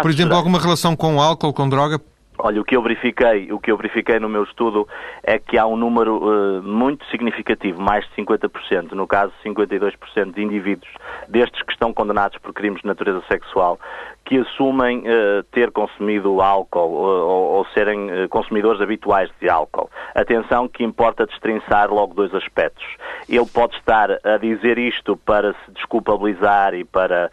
[0.02, 2.00] Por exemplo, alguma relação com álcool, com droga?
[2.42, 4.88] Olha, o que eu verifiquei, o que eu verifiquei no meu estudo
[5.22, 10.42] é que há um número uh, muito significativo, mais de 50%, no caso 52% de
[10.42, 10.90] indivíduos
[11.28, 13.78] destes que estão condenados por crimes de natureza sexual,
[14.24, 19.90] que assumem uh, ter consumido álcool uh, ou, ou, serem uh, consumidores habituais de álcool.
[20.14, 22.84] Atenção que importa destrinçar logo dois aspectos.
[23.28, 27.30] Ele pode estar a dizer isto para se desculpabilizar e para,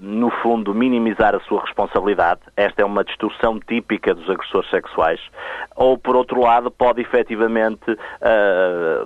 [0.00, 2.40] no fundo, minimizar a sua responsabilidade.
[2.56, 5.20] Esta é uma distorção típica dos agressores sexuais.
[5.74, 7.96] Ou, por outro lado, pode efetivamente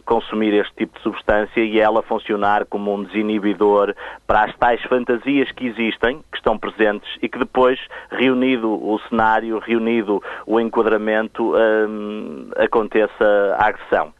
[0.04, 3.94] consumir este tipo de substância e ela funcionar como um desinibidor
[4.26, 7.78] para as tais fantasias que existem, que estão presentes e que depois,
[8.10, 14.12] reunido o cenário, reunido o enquadramento, hum, aconteça a agressão.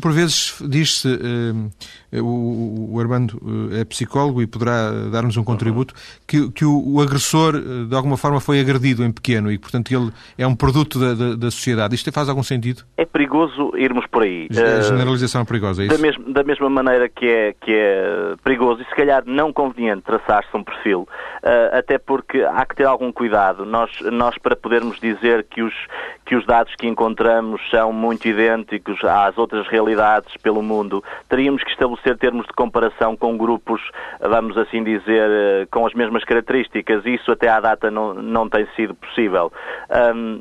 [0.00, 1.70] Por vezes diz-se, hum,
[2.18, 3.40] o, o Armando
[3.72, 5.94] é psicólogo e poderá dar-nos um contributo,
[6.26, 7.52] que, que o, o, agressor,
[7.86, 11.36] de alguma forma, foi agredido em pequeno e, portanto, ele é um produto da, da,
[11.36, 11.94] da sociedade.
[11.94, 12.82] Isto faz algum sentido?
[12.96, 14.48] É perigoso irmos por aí.
[14.50, 15.96] A generalização é perigosa, é isso?
[15.96, 20.02] Da, mes da mesma maneira que é, que é perigoso e, se calhar, não conveniente
[20.02, 21.08] traçar-se um perfil,
[21.72, 23.64] até porque há que ter algum cuidado.
[23.64, 25.74] Nós, nós para podermos dizer que os,
[26.24, 31.70] que os dados que encontramos são muito idênticos às outras realidades pelo mundo, teríamos que
[31.70, 33.80] estabelecer termos de comparação com grupos,
[34.20, 37.04] vamos assim dizer, eh, com as mesmas características.
[37.04, 39.52] Isso até à data não, não tem sido possível.
[40.14, 40.40] Um,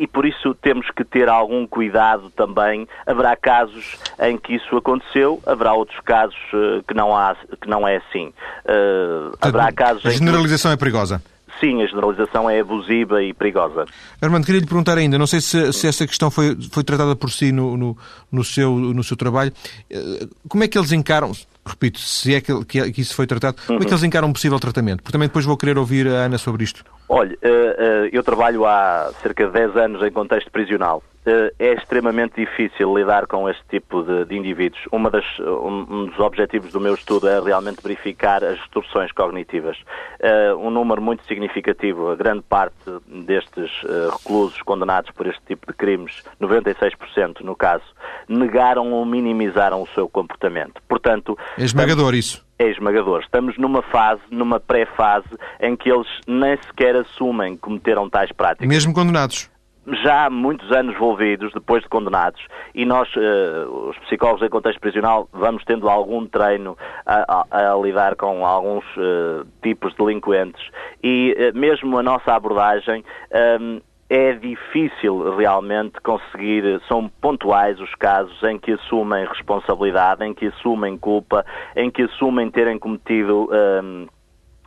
[0.00, 2.88] e por isso temos que ter algum cuidado também.
[3.06, 7.86] Haverá casos em que isso aconteceu, haverá outros casos uh, que, não há, que não
[7.86, 8.32] é assim.
[8.64, 10.74] Uh, haverá casos a generalização que...
[10.74, 11.22] é perigosa
[11.60, 13.84] sim, a generalização é abusiva e perigosa.
[14.20, 17.30] Armando, queria lhe perguntar ainda, não sei se, se essa questão foi, foi tratada por
[17.30, 17.96] si no, no,
[18.32, 19.52] no, seu, no seu trabalho,
[19.90, 21.32] eh, como é que eles encaram,
[21.64, 23.92] repito, se é que, que isso foi tratado, como é que uhum.
[23.92, 25.02] eles encaram um possível tratamento?
[25.02, 26.84] Porque também depois vou querer ouvir a Ana sobre isto.
[27.08, 32.34] Olha, eh, eh, eu trabalho há cerca de 10 anos em contexto prisional é extremamente
[32.36, 34.80] difícil lidar com este tipo de, de indivíduos.
[35.10, 39.76] Das, um, um, dos objetivos do meu estudo é realmente verificar as distorções cognitivas.
[40.20, 42.74] Uh, um número muito significativo, a grande parte
[43.06, 47.84] destes uh, reclusos condenados por este tipo de crimes, 96% no caso,
[48.28, 50.80] negaram ou minimizaram o seu comportamento.
[50.88, 53.20] Portanto, é esmagador isso é esmagador.
[53.22, 55.26] Estamos numa fase, numa pré-fase,
[55.60, 58.68] em que eles nem sequer assumem que cometeram tais práticas.
[58.68, 59.49] Mesmo condenados?
[60.04, 62.40] Já há muitos anos envolvidos, depois de condenados,
[62.74, 67.76] e nós, uh, os psicólogos em contexto prisional, vamos tendo algum treino a, a, a
[67.76, 70.62] lidar com alguns uh, tipos de delinquentes,
[71.02, 73.04] e uh, mesmo a nossa abordagem
[73.60, 80.46] um, é difícil realmente conseguir, são pontuais os casos em que assumem responsabilidade, em que
[80.46, 83.48] assumem culpa, em que assumem terem cometido.
[83.52, 84.08] Um,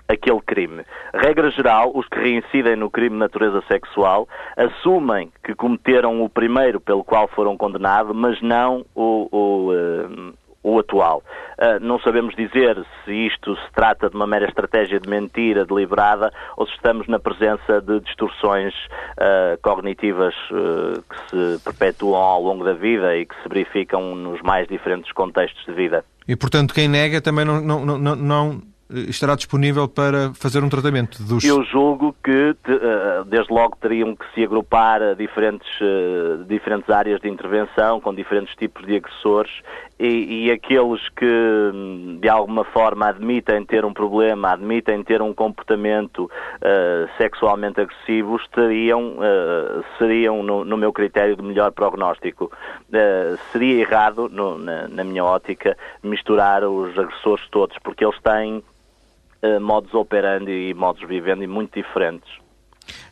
[0.07, 0.83] aquele crime.
[1.13, 6.79] Regra geral, os que reincidem no crime de natureza sexual assumem que cometeram o primeiro
[6.79, 11.21] pelo qual foram condenados, mas não o, o, uh, o atual.
[11.57, 16.31] Uh, não sabemos dizer se isto se trata de uma mera estratégia de mentira deliberada
[16.57, 22.63] ou se estamos na presença de distorções uh, cognitivas uh, que se perpetuam ao longo
[22.63, 26.03] da vida e que se verificam nos mais diferentes contextos de vida.
[26.27, 31.23] E, portanto, quem nega também não, não, não, não estará disponível para fazer um tratamento
[31.23, 31.43] dos...
[31.43, 37.29] Eu julgo que, eh, desde logo, teriam que se agrupar diferentes, eh, diferentes áreas de
[37.29, 39.51] intervenção, com diferentes tipos de agressores,
[39.99, 46.25] e, e, aqueles que, de alguma forma, admitem ter um problema, admitem ter um comportamento
[46.25, 52.51] uh, sexualmente agressivo, estariam, uh, seriam, no, no, meu critério, de melhor prognóstico.
[52.89, 58.63] Uh, seria errado, no, na, na minha ótica, misturar os agressores todos, porque eles têm
[59.43, 62.43] uh, modus operandi e modos vivendi muito diferentes.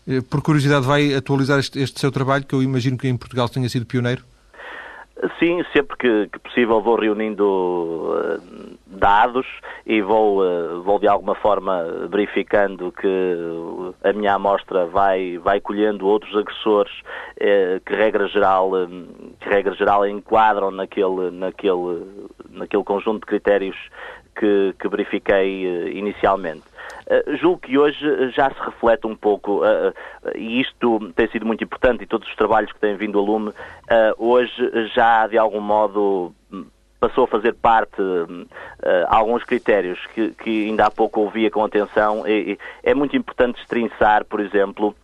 [0.07, 3.47] Eh, por curiosidade, vai atualizar este, este, seu trabalho, que eu imagino que em Portugal
[3.47, 4.23] tenha sido pioneiro?
[5.37, 9.45] Sim, sempre que, que possível vou reunindo uh, dados
[9.85, 13.35] e vou, uh, vou de alguma forma verificando que
[14.03, 18.71] a minha amostra vai, vai colhendo outros agressores uh, que regra geral,
[19.39, 22.03] que regra geral enquadram naquele, naquele,
[22.49, 23.77] naquele conjunto de critérios
[24.35, 26.63] que, que verifiquei uh, inicialmente.
[27.07, 29.93] Uh, julgo que hoje já se reflete um pouco, uh,
[30.35, 33.51] e isto tem sido muito importante, e todos os trabalhos que têm vindo a lume,
[34.17, 36.33] hoje já de algum modo
[37.01, 38.47] passou a fazer parte uh,
[39.07, 42.27] alguns critérios que, que, ainda há pouco ouvia com atenção.
[42.27, 44.95] E, e é muito importante destrinçar, por exemplo,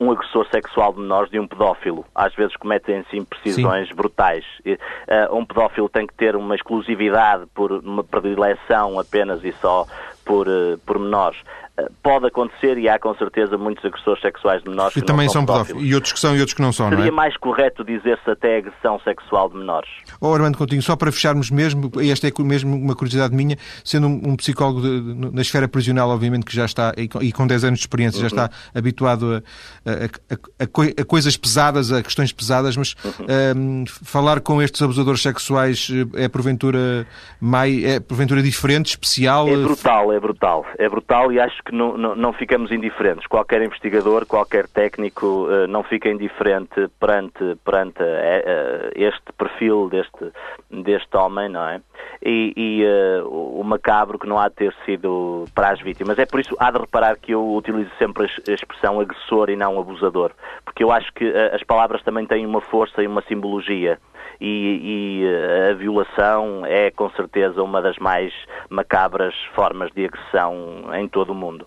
[0.00, 2.06] um agressor sexual de menores de um pedófilo.
[2.14, 3.94] Às vezes cometem-se imprecisões Sim.
[3.94, 4.44] brutais.
[4.64, 9.86] Uh, um pedófilo tem que ter uma exclusividade por uma predileção apenas e só
[10.24, 11.38] por, uh, por menores.
[11.78, 15.44] Eh, pode acontecer e há com certeza muitos agressores sexuais de menores que também são
[15.44, 15.82] pedófilos.
[15.82, 17.14] E outros que são e outros que não são, Seria não é?
[17.14, 19.88] mais correto dizer-se até agressão sexual de menores.
[20.20, 24.36] Oh, Armando Continho, só para fecharmos mesmo, esta é mesmo uma curiosidade minha, sendo um,
[24.36, 27.78] psicólogo de, na esfera prisional, obviamente que já está, e com, e com 10 anos
[27.78, 28.28] de experiência, uhum.
[28.28, 29.42] já está habituado
[29.84, 33.26] a, a, a, a, coisas pesadas, a questões pesadas, mas uhum.
[33.56, 37.06] um, falar com estes abusadores sexuais eh, é porventura,
[37.40, 39.48] mai, é porventura diferente, especial?
[39.48, 40.66] É brutal, é brutal.
[40.78, 43.26] É brutal e acho que não, não, não ficamos indiferentes.
[43.26, 50.32] Qualquer investigador, qualquer técnico uh, não fica indiferente perante, perante uh, este perfil deste,
[50.70, 51.80] deste homem, não é?
[52.24, 56.18] e, e uh, o macabro que não há de ter sido para as vítimas.
[56.18, 59.78] É por isso há de reparar que eu utilizo sempre a expressão agressor e não
[59.78, 60.32] abusador,
[60.64, 63.98] porque eu acho que as palavras também têm uma força e uma simbologia.
[64.40, 68.32] E, e, a violação é com certeza uma das mais
[68.68, 71.66] macabras formas de agressão em todo o mundo.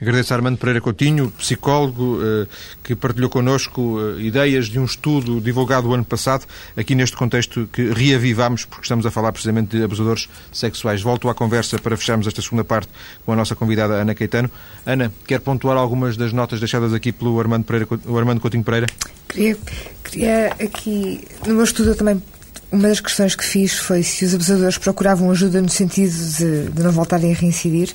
[0.00, 2.46] Agradeço a Armando Pereira Coutinho, psicólogo, eh,
[2.84, 7.68] que partilhou connosco eh, ideias de um estudo divulgado o ano passado, aqui neste contexto
[7.72, 11.02] que reavivamos, porque estamos a falar precisamente de abusadores sexuais.
[11.02, 12.88] Volto à conversa para fecharmos esta segunda parte
[13.26, 14.48] com a nossa convidada Ana Caetano.
[14.86, 18.86] Ana, quer pontuar algumas das notas deixadas aqui pelo Armando, Pereira, Armando Coutinho Pereira?
[19.28, 19.58] Queria,
[20.04, 22.22] queria aqui, no meu estudo também
[22.70, 26.82] uma das questões que fiz foi se os abusadores procuravam ajuda no sentido de, de
[26.82, 27.92] não voltarem a reincidir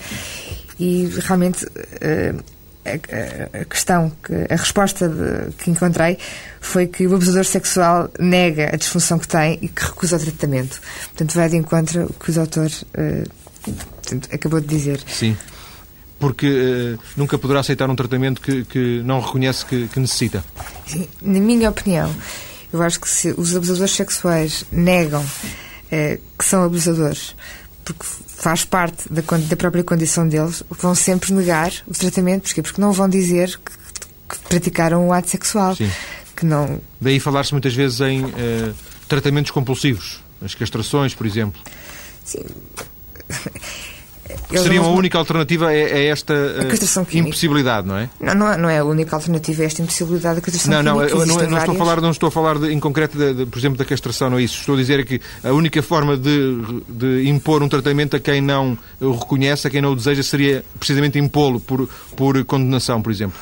[0.80, 1.68] e realmente
[2.02, 2.34] eh,
[2.86, 6.18] a, a, questão, que, a resposta de, que encontrei
[6.60, 10.82] foi que o abusador sexual nega a disfunção que tem e que recusa o tratamento.
[11.06, 13.74] Portanto, vai de encontro o que o doutor uh,
[14.32, 15.02] acabou de dizer.
[15.08, 15.38] Sim.
[16.20, 20.44] Porque uh, nunca poderá aceitar um tratamento que, que não reconhece que, que necessita.
[20.86, 22.14] Sim, na minha opinião,
[22.72, 27.36] eu acho que se os abusadores sexuais negam uh, que são abusadores,
[27.84, 32.44] porque faz parte da, da, própria condição deles, vão sempre negar o tratamento.
[32.44, 32.62] Porquê?
[32.62, 35.76] Porque não vão dizer que, que praticaram um ato sexual.
[35.76, 35.90] Sim.
[36.36, 36.82] Que não...
[37.00, 38.74] Daí falar-se muitas vezes em uh,
[39.08, 41.62] tratamentos compulsivos, as castrações, por exemplo.
[42.26, 42.44] Sim.
[44.50, 48.10] Seria uma única alternativa a, esta uh, impossibilidade, não é?
[48.20, 51.16] Não, não é, não é a única alternativa a esta impossibilidade da castração não, química.
[51.16, 53.46] Não, não, não estou a falar, não estou a falar de, em concreto, de, de,
[53.46, 54.60] por exemplo, da castração, não é isso.
[54.60, 56.58] Estou a dizer que a única forma de,
[56.88, 60.64] de impor um tratamento a quem não o reconhece, a quem não o deseja, seria
[60.78, 63.38] precisamente impô-lo por, por condenação, por exemplo.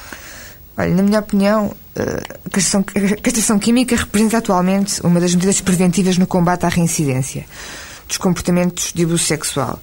[0.78, 5.62] Olha, na minha opinião, eh, a castração, a castração química representa atualmente uma das medidas
[5.62, 7.46] preventivas no combate à reincidência
[8.08, 9.80] dos comportamentos de abuso sexual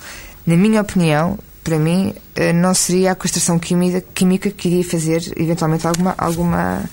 [0.49, 5.23] na minha opinião, para mim, eh, não seria a castração química, química que iria fazer
[5.37, 6.85] eventualmente alguma, alguma,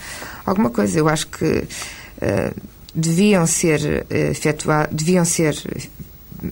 [0.46, 1.00] alguma coisa.
[1.00, 2.62] Eu acho que uh,
[2.94, 5.56] deviam ser uh, efetuadas, deviam ser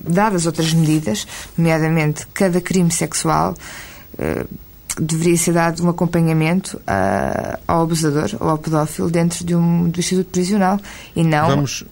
[0.07, 3.53] dadas outras medidas, nomeadamente cada crime sexual
[4.13, 4.47] uh,
[4.97, 6.79] deveria ser dado um acompanhamento
[7.67, 10.79] ao abusador ou ao pedófilo dentro de um do instituto prisional
[11.15, 11.83] e não Vamos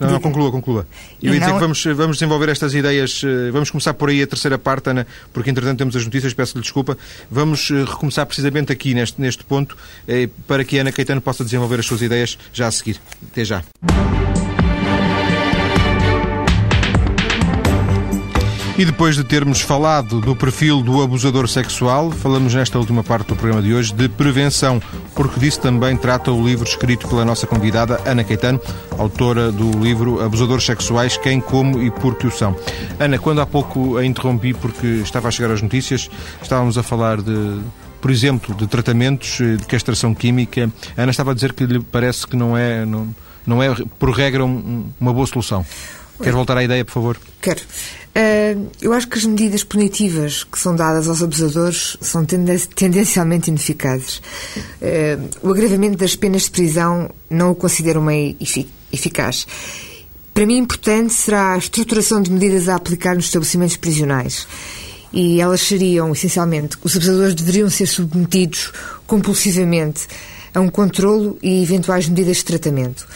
[0.00, 0.86] não, não, conclua, conclua.
[1.22, 4.26] Eu ia dizer que vamos, vamos desenvolver estas ideias, eh, vamos começar por aí a
[4.26, 6.96] terceira parte, Ana, porque entretanto temos as notícias, peço-lhe desculpa.
[7.30, 11.44] Vamos eh, recomeçar precisamente aqui neste, neste ponto, eh, para que a Ana Caetano possa
[11.44, 13.00] desenvolver as suas ideias já a seguir.
[13.30, 13.62] Até já.
[18.78, 23.34] E depois de termos falado do perfil do abusador sexual, falamos nesta última parte do
[23.34, 24.80] programa de hoje de prevenção,
[25.16, 28.60] porque disso também trata o livro escrito pela nossa convidada Ana Caetano,
[28.96, 32.56] autora do livro Abusadores Sexuais, Quem, Como e Por que o São.
[33.00, 36.08] Ana, quando há pouco a interrompi porque estava a chegar às notícias,
[36.40, 37.58] estávamos a falar de
[38.00, 40.70] por exemplo, de tratamentos de castração química.
[40.96, 43.12] A Ana estava a dizer que lhe parece que não é, não,
[43.44, 45.66] não é por regra, um, uma boa solução.
[46.22, 47.20] Quer voltar à ideia, por favor?
[47.40, 47.60] Quero.
[48.16, 54.20] Uh, eu acho que as medidas punitivas que são dadas aos abusadores são tendencialmente ineficazes.
[54.80, 58.14] Uh, o agravamento das penas de prisão não o considero uma
[58.92, 59.46] eficaz.
[60.34, 64.46] Para mim, importante será a estruturação de medidas a aplicar nos estabelecimentos prisionais.
[65.12, 68.72] E elas seriam, essencialmente, os abusadores deveriam ser submetidos
[69.06, 70.06] compulsivamente
[70.54, 73.06] a um controlo e eventuais medidas de tratamento.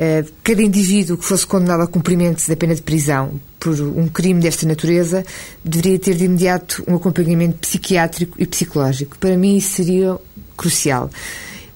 [0.00, 4.40] Eh, cada indivíduo que fosse condenado ao cumprimento da pena de prisão por um crime
[4.40, 5.24] desta natureza
[5.64, 9.18] deveria ter de imediato um acompanhamento psiquiátrico e psicológico.
[9.18, 10.16] Para mim, isso seria
[10.56, 11.10] crucial.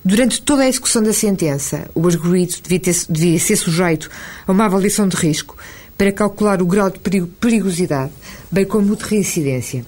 [0.05, 4.09] Durante toda a execução da sentença, o arguído devia, ter, devia ser sujeito
[4.47, 5.57] a uma avaliação de risco
[5.99, 8.13] para calcular o grau de perigosidade,
[8.53, 9.85] bem como o de reincidência.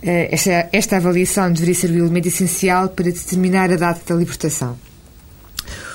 [0.00, 4.78] Eh, esta, esta avaliação deveria ser o elemento essencial para determinar a data da libertação.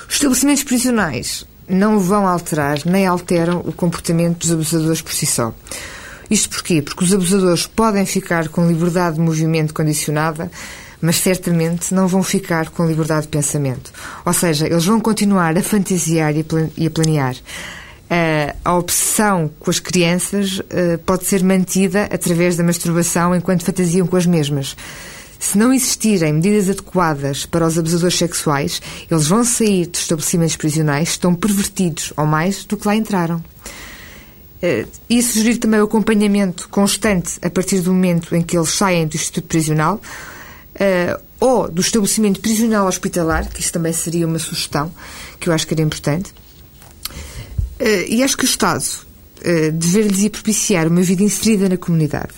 [0.06, 5.54] Os estabelecimentos prisionais não vão alterar nem alteram o comportamento dos abusadores por si só.
[6.30, 6.80] Isto porquê?
[6.80, 10.50] Porque os abusadores podem ficar com liberdade de movimento condicionada,
[11.00, 13.92] mas certamente não vão ficar com liberdade de pensamento.
[14.24, 17.36] Ou seja, eles vão continuar a fantasiar e a planear.
[18.64, 24.16] A obsessão com as crianças eh, pode ser mantida através da masturbação enquanto fantasiam com
[24.16, 24.76] as mesmas.
[25.40, 31.08] Se não existirem medidas adequadas para os abusadores sexuais, eles vão sair dos estabelecimentos prisionais,
[31.08, 33.42] estão pervertidos ou mais do que lá entraram.
[34.60, 39.06] Eh, e sugerir também o acompanhamento constante a partir do momento em que eles saem
[39.06, 39.98] do Instituto Prisional
[40.74, 44.92] eh, ou do estabelecimento prisional hospitalar, que isso também seria uma sugestão
[45.40, 46.34] que eu acho que era importante.
[47.78, 48.84] Eh, e acho que o Estado
[49.42, 52.34] ir propiciar uma vida inserida na comunidade,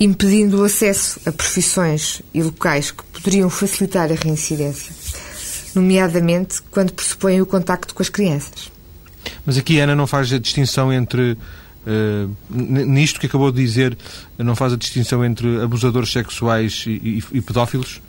[0.00, 4.94] impedindo o acesso a profissões e locais que poderiam facilitar a reincidência,
[5.74, 8.70] nomeadamente quando pressupõem o contacto com as crianças.
[9.44, 11.36] Mas aqui Ana não faz a distinção entre
[11.88, 13.96] Uh, nisto que acabou de dizer,
[14.36, 18.02] não faz a distinção entre abusadores sexuais e, e, e pedófilos?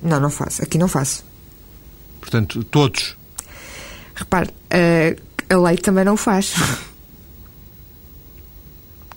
[0.00, 0.62] Não, não faço.
[0.62, 1.24] Aqui não faço.
[2.20, 3.16] Portanto, todos?
[4.14, 5.20] Repare, uh,
[5.52, 6.54] a lei também não faz.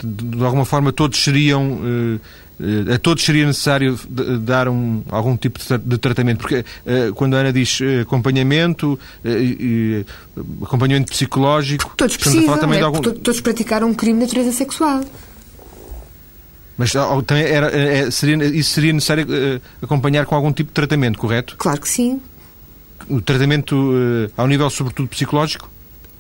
[0.03, 1.73] De, alguma forma, todos seriam.
[1.73, 2.19] Uh,
[2.91, 3.99] a todos seria necessário
[4.41, 8.99] dar um, algum tipo de tratamento, porque uh, quando a Ana diz acompanhamento,
[10.63, 12.99] acompanhamento psicológico, todos precisam, também é, de algum...
[12.99, 15.03] todos praticaram um crime de natureza sexual.
[16.75, 16.93] Mas
[17.27, 19.27] também era, seria, isso seria necessário
[19.79, 21.55] acompanhar com algum tipo de tratamento, correto?
[21.57, 22.19] Claro que sim.
[23.07, 23.93] O tratamento
[24.35, 25.69] ao nível, sobretudo, psicológico?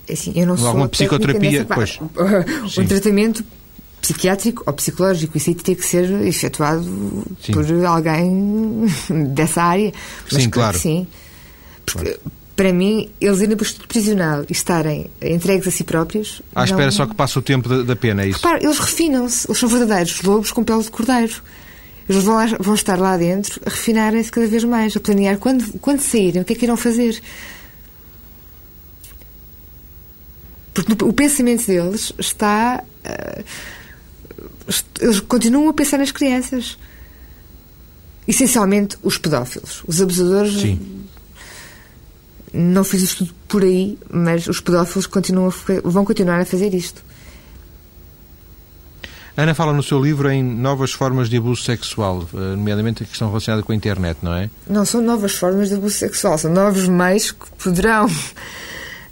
[0.07, 1.65] É assim, eu não ou sou alguma psicoterapia?
[1.65, 1.99] Pois.
[2.77, 3.43] o tratamento
[4.01, 6.83] psiquiátrico ou psicológico, isso aí teria que ser efetuado
[7.43, 7.51] sim.
[7.51, 8.85] por alguém
[9.33, 9.91] dessa área.
[10.31, 10.77] Mas sim, claro.
[10.77, 11.07] sim.
[11.85, 15.83] Porque, claro para mim, eles irem para o estudo prisional e estarem entregues a si
[15.83, 16.41] próprios.
[16.55, 16.91] À espera não...
[16.91, 18.39] só que passe o tempo da, da pena, é isso?
[18.39, 19.47] Repara, eles refinam-se.
[19.47, 21.35] Eles são verdadeiros lobos com pele de cordeiro.
[22.09, 25.71] Eles vão, lá, vão estar lá dentro a refinarem-se cada vez mais, a planear quando,
[25.79, 27.21] quando saírem, o que é que irão fazer.
[30.73, 32.83] Porque o pensamento deles está.
[33.05, 33.43] Uh,
[34.99, 36.77] eles continuam a pensar nas crianças.
[38.27, 39.83] Essencialmente os pedófilos.
[39.87, 40.61] Os abusadores.
[40.61, 40.97] Sim
[42.53, 45.53] não fiz o estudo por aí, mas os pedófilos continuam
[45.83, 47.05] vão continuar a fazer isto.
[49.35, 53.27] Ana fala no seu livro em novas formas de abuso sexual, eh, nomeadamente a questão
[53.27, 54.49] relacionada com a internet, não é?
[54.67, 58.07] Não são novas formas de abuso sexual, são novos meios que poderão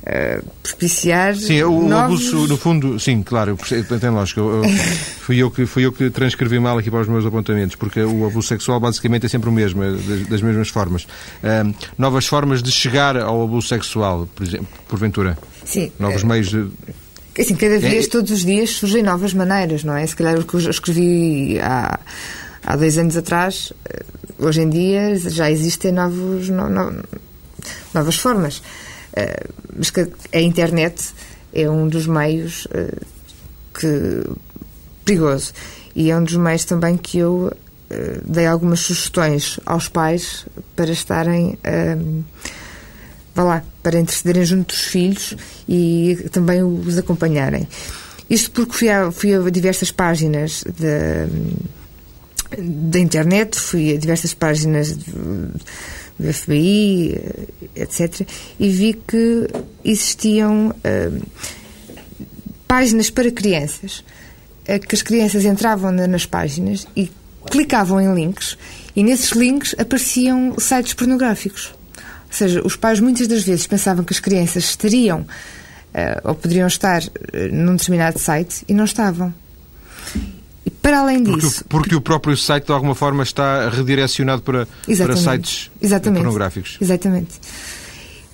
[0.05, 1.35] uh, propiciar.
[1.35, 2.27] Sim, o, novos...
[2.27, 3.57] abuso, no fundo, sim, claro,
[3.99, 4.39] tem lógica.
[4.39, 4.63] Eu,
[5.19, 8.25] fui, eu que, fui eu que transcrevi mal aqui para os meus apontamentos, porque o
[8.25, 11.03] abuso sexual basicamente é sempre o mesmo, é das, das mesmas formas.
[11.03, 15.37] Uh, novas formas de chegar ao abuso sexual, por exemplo, porventura.
[15.65, 15.91] Sim.
[15.99, 16.67] Novos uh, meios de.
[17.37, 18.09] Assim, cada vez, é...
[18.09, 20.05] todos os dias, surgem novas maneiras, não é?
[20.07, 21.99] Se calhar o que eu escrevi há,
[22.63, 23.73] há dois anos atrás,
[24.39, 27.03] hoje em dia já existem novos, no, no,
[27.93, 28.61] novas formas.
[29.15, 31.13] Eh, mas que a internet
[31.53, 33.05] é um dos meios uh,
[33.73, 34.23] que
[35.05, 35.53] perigoso
[35.95, 40.45] e é um dos meios também que eu uh, dei algumas sugestões aos pais
[40.75, 41.57] para estarem
[43.33, 45.35] vá lá, para intercederem junto dos filhos
[45.67, 47.67] e também os acompanharem.
[48.29, 50.63] Isto porque fui a, fui a diversas páginas
[52.57, 55.13] da internet, fui a diversas páginas de,
[56.17, 57.19] do FBI,
[57.75, 58.27] etc.,
[58.59, 59.47] e vi que
[59.83, 61.25] existiam uh,
[62.67, 64.03] páginas para crianças,
[64.67, 67.11] uh, que as crianças entravam na, nas páginas e
[67.49, 68.57] clicavam em links,
[68.95, 71.73] e nesses links apareciam sites pornográficos.
[71.97, 76.67] Ou seja, os pais muitas das vezes pensavam que as crianças estariam uh, ou poderiam
[76.67, 77.01] estar
[77.51, 79.33] num determinado site e não estavam.
[80.85, 81.65] Para além disso.
[81.67, 86.21] Porque, porque o próprio site, de alguma forma, está redirecionado para, para sites Exatamente.
[86.21, 86.77] pornográficos.
[86.79, 87.39] Exatamente.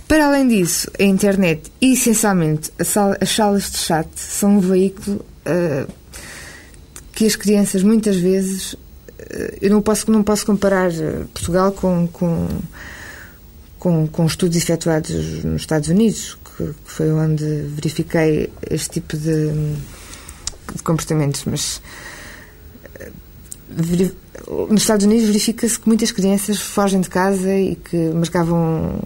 [0.06, 5.90] Para além disso, a internet e, essencialmente, as salas de chat são um veículo uh,
[7.14, 8.74] que as crianças, muitas vezes.
[8.74, 12.50] Uh, eu não posso, não posso comparar eh, Portugal com, com,
[13.80, 19.54] com, com estudos efetuados nos Estados Unidos, que, que foi onde verifiquei este tipo de,
[20.76, 21.82] de comportamentos, mas
[24.70, 29.02] nos Estados Unidos verifica-se que muitas crianças fogem de casa e que marcavam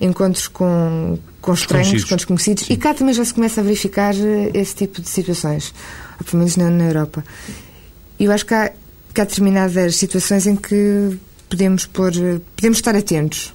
[0.00, 2.64] encontros com, com estranhos, com desconhecidos.
[2.64, 2.72] Sim.
[2.72, 5.72] E cá também já se começa a verificar eh, esse tipo de situações,
[6.18, 7.24] ou pelo menos na, na Europa.
[8.18, 8.72] E eu acho que há,
[9.14, 11.16] que há determinadas situações em que
[11.48, 13.52] podemos, pôr, eh, podemos estar atentos.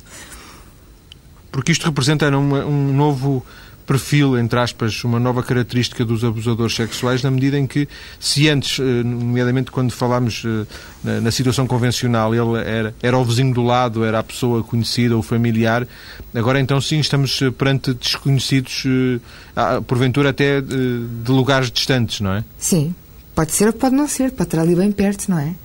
[1.52, 3.46] Porque isto representa uma, um novo
[3.88, 7.88] perfil, entre aspas, uma nova característica dos abusadores sexuais, na medida em que,
[8.20, 13.54] se antes, eh, nomeadamente quando falámos eh, na situação convencional, ele era, era o vizinho
[13.54, 15.88] do lado, era a pessoa conhecida, o familiar,
[16.36, 18.84] agora então sim estamos eh, perante desconhecidos,
[19.88, 22.44] porventura até de lugares distantes, não é?
[22.58, 22.94] Sim,
[23.34, 25.56] pode ser ou pode não ser, pode estar ali bem perto, não é?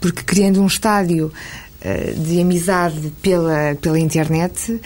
[0.00, 1.32] Porque criando um estádio
[2.16, 4.80] de amizade pela, pela internet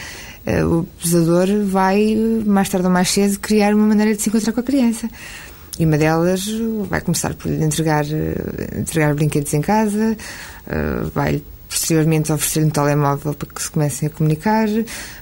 [0.47, 4.61] o pesador vai, mais tarde ou mais cedo, criar uma maneira de se encontrar com
[4.61, 5.09] a criança.
[5.79, 6.45] E uma delas
[6.89, 10.17] vai começar por lhe entregar, eh, entregar brinquedos em casa,
[10.67, 14.69] eh, vai posteriormente oferecer-lhe um telemóvel para que se comecem a comunicar,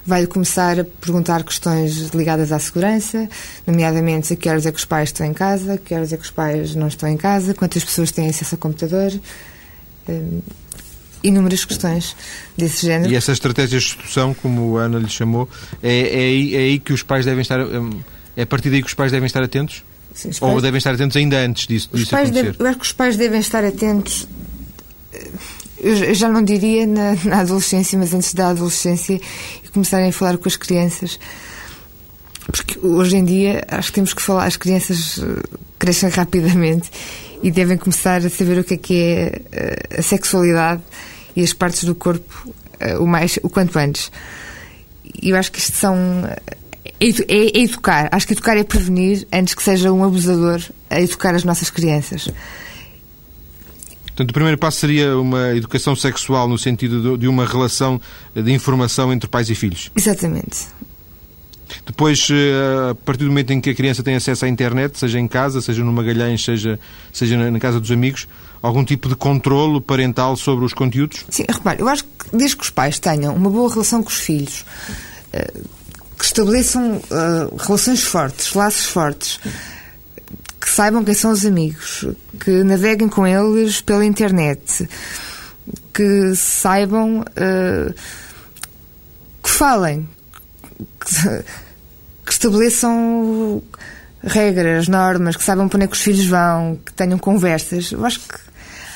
[0.05, 3.29] vai começar a perguntar questões ligadas à segurança,
[3.65, 6.17] nomeadamente a que horas é que os pais estão em casa, a que horas é
[6.17, 9.11] que os pais não estão em casa, quantas pessoas têm acesso ao computador.
[11.23, 12.15] Inúmeras questões
[12.57, 13.11] desse género.
[13.11, 15.47] E essa estratégia de sedução, como a Ana lhe chamou,
[15.81, 17.59] é, é, aí, é aí que os pais devem estar.
[18.35, 19.83] É a partir daí que os pais devem estar atentos?
[20.13, 22.43] Sim, pais, Ou devem estar atentos ainda antes disso, disso acontecer?
[22.43, 24.27] Deve, eu acho que os pais devem estar atentos.
[25.77, 29.19] Eu já não diria na, na adolescência, mas antes da adolescência
[29.63, 31.19] e começarem a falar com as crianças.
[32.51, 36.89] Porque hoje em dia acho que temos que falar, as crianças eh, crescem rapidamente
[37.43, 40.81] e devem começar a saber o que é que é eh, a sexualidade
[41.35, 44.11] e as partes do corpo eh, o, mais, o quanto antes.
[45.21, 45.95] E eu acho que isto são.
[46.99, 48.09] É, é, é, educar.
[48.11, 52.29] Acho que educar é prevenir antes que seja um abusador a educar as nossas crianças.
[54.07, 57.99] Portanto, o primeiro passo seria uma educação sexual no sentido de uma relação
[58.35, 59.89] de informação entre pais e filhos.
[59.95, 60.67] Exatamente.
[61.85, 65.19] Depois, eh, a partir do momento em que a criança tem acesso à internet, seja
[65.19, 66.79] em casa, seja no Magalhães, seja,
[67.11, 68.27] seja na casa dos amigos,
[68.61, 71.25] algum tipo de controlo parental sobre os conteúdos?
[71.29, 74.17] Sim, repare, eu acho que desde que os pais tenham uma boa relação com os
[74.17, 74.65] filhos,
[75.33, 75.53] eh,
[76.17, 79.39] que estabeleçam uh, relações fortes, laços fortes,
[80.59, 82.05] que saibam quem são os amigos,
[82.39, 84.87] que naveguem com eles pela internet,
[85.91, 87.25] que saibam
[89.43, 90.07] que falem,
[92.25, 93.61] que, estabeleçam
[94.23, 97.91] regras, normas, que saibam para onde é que os filhos vão, que tenham conversas.
[97.91, 98.35] Eu acho que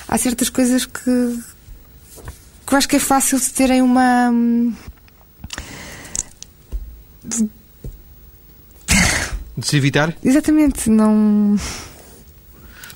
[0.07, 1.01] há certas coisas que,
[2.65, 4.31] que eu acho que é fácil de terem uma.
[7.23, 7.49] De,
[9.57, 10.15] de se evitar?
[10.23, 11.57] Exatamente, não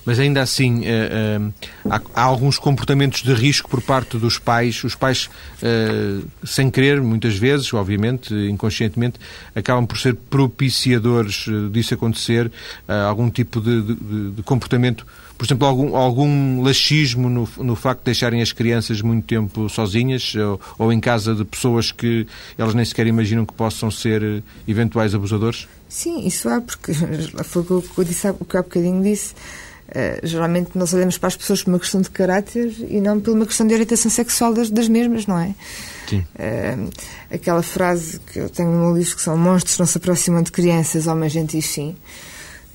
[0.10, 1.54] mas ainda assim uh, uh,
[1.88, 4.84] há, há, alguns comportamentos de risco por parte dos pais.
[4.84, 5.30] Os pais,
[5.62, 9.20] uh, sem querer, muitas vezes, obviamente, inconscientemente,
[9.54, 12.52] acabam por ser propiciadores disso acontecer,
[12.88, 15.06] algum tipo de, de, de comportamento
[15.38, 20.34] por exemplo, algum, algum laxismo no, no facto de deixarem as crianças muito tempo sozinhas
[20.36, 25.16] ou, ou, em casa de pessoas que elas nem sequer imaginam que possam ser eventuais
[25.16, 25.66] abusadores?
[25.88, 26.92] Sim, isso há, porque
[27.46, 29.34] foi o que eu disse, o que há bocadinho disse.
[29.90, 33.36] Uh, geralmente nós olhamos para as pessoas por uma questão de caráter e não por
[33.36, 35.56] uma questão de orientação sexual das, das mesmas, não é?
[36.08, 36.20] Sim.
[36.36, 36.92] Uh,
[37.32, 41.08] aquela frase que eu tenho no livro que são monstros não se aproximam de crianças,
[41.08, 41.96] homens gentis sim.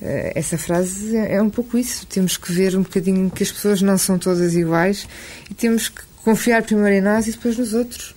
[0.01, 2.05] Uh, essa frase é, é, um pouco isso.
[2.05, 5.07] Temos que ver um bocadinho que as pessoas não são todas iguais
[5.49, 8.13] e temos que confiar primeiro em nós e depois nos outros.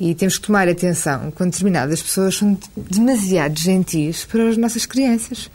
[0.00, 5.50] E temos que tomar atenção quando determinadas pessoas são demasiado gentis para as nossas crianças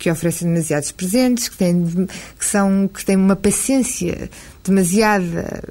[0.00, 4.30] que oferecem demasiados presentes, que têm, que são, que têm uma paciência
[4.64, 5.62] demasiada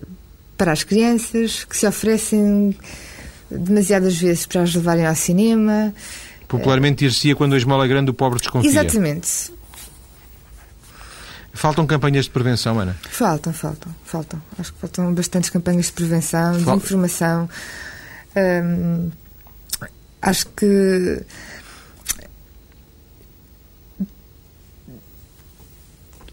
[0.55, 2.77] para as crianças, que se oferecem
[3.49, 5.91] demasiadas vezes para as levarem ao cinema.
[6.47, 8.69] Popularmente dir-se-ia quando a esmola é grande o pobre desconfia.
[8.69, 9.51] Exatamente.
[11.51, 12.95] Faltam campanhas de prevenção, Ana?
[13.09, 14.39] Faltam, faltam, faltam.
[14.59, 16.77] Acho que faltam bastantes campanhas de prevenção, Fal...
[16.77, 17.49] de informação.
[18.35, 19.09] Hum,
[20.21, 21.23] acho que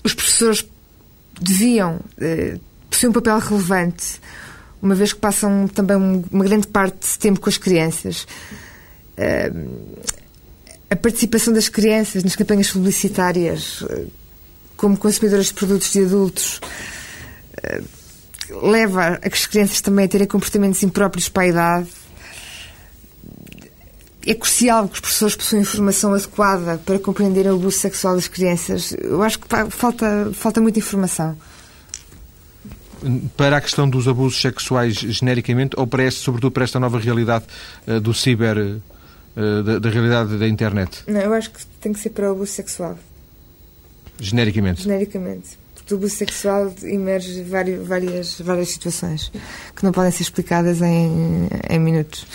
[0.06, 0.64] os professores
[1.40, 4.20] deviam eh, possuir um papel relevante,
[4.80, 5.96] uma vez que passam também
[6.30, 8.26] uma grande parte de tempo com as crianças.
[9.16, 9.52] Eh,
[10.88, 14.04] a participação das crianças nas campanhas publicitárias, eh,
[14.76, 16.60] como consumidoras de produtos de adultos,
[17.62, 17.82] eh,
[18.62, 21.88] leva a que as crianças também a terem comportamentos impróprios para a idade
[24.26, 28.92] é crucial que os professores possuam informação adequada para compreender o abuso sexual das crianças.
[29.00, 31.36] Eu acho que falta, falta muita informação.
[33.36, 37.44] Para a questão dos abusos sexuais genericamente, ou para este, sobretudo para esta nova realidade
[37.86, 41.04] uh, do ciber, uh, da, da, realidade da internet?
[41.06, 42.98] Não, eu acho que tem que ser para o abuso sexual.
[44.18, 44.82] Genericamente?
[44.82, 45.56] Genericamente.
[45.74, 49.30] Porque do abuso sexual emerge várias, várias, várias situações
[49.74, 52.26] que não podem ser explicadas em, em minutos.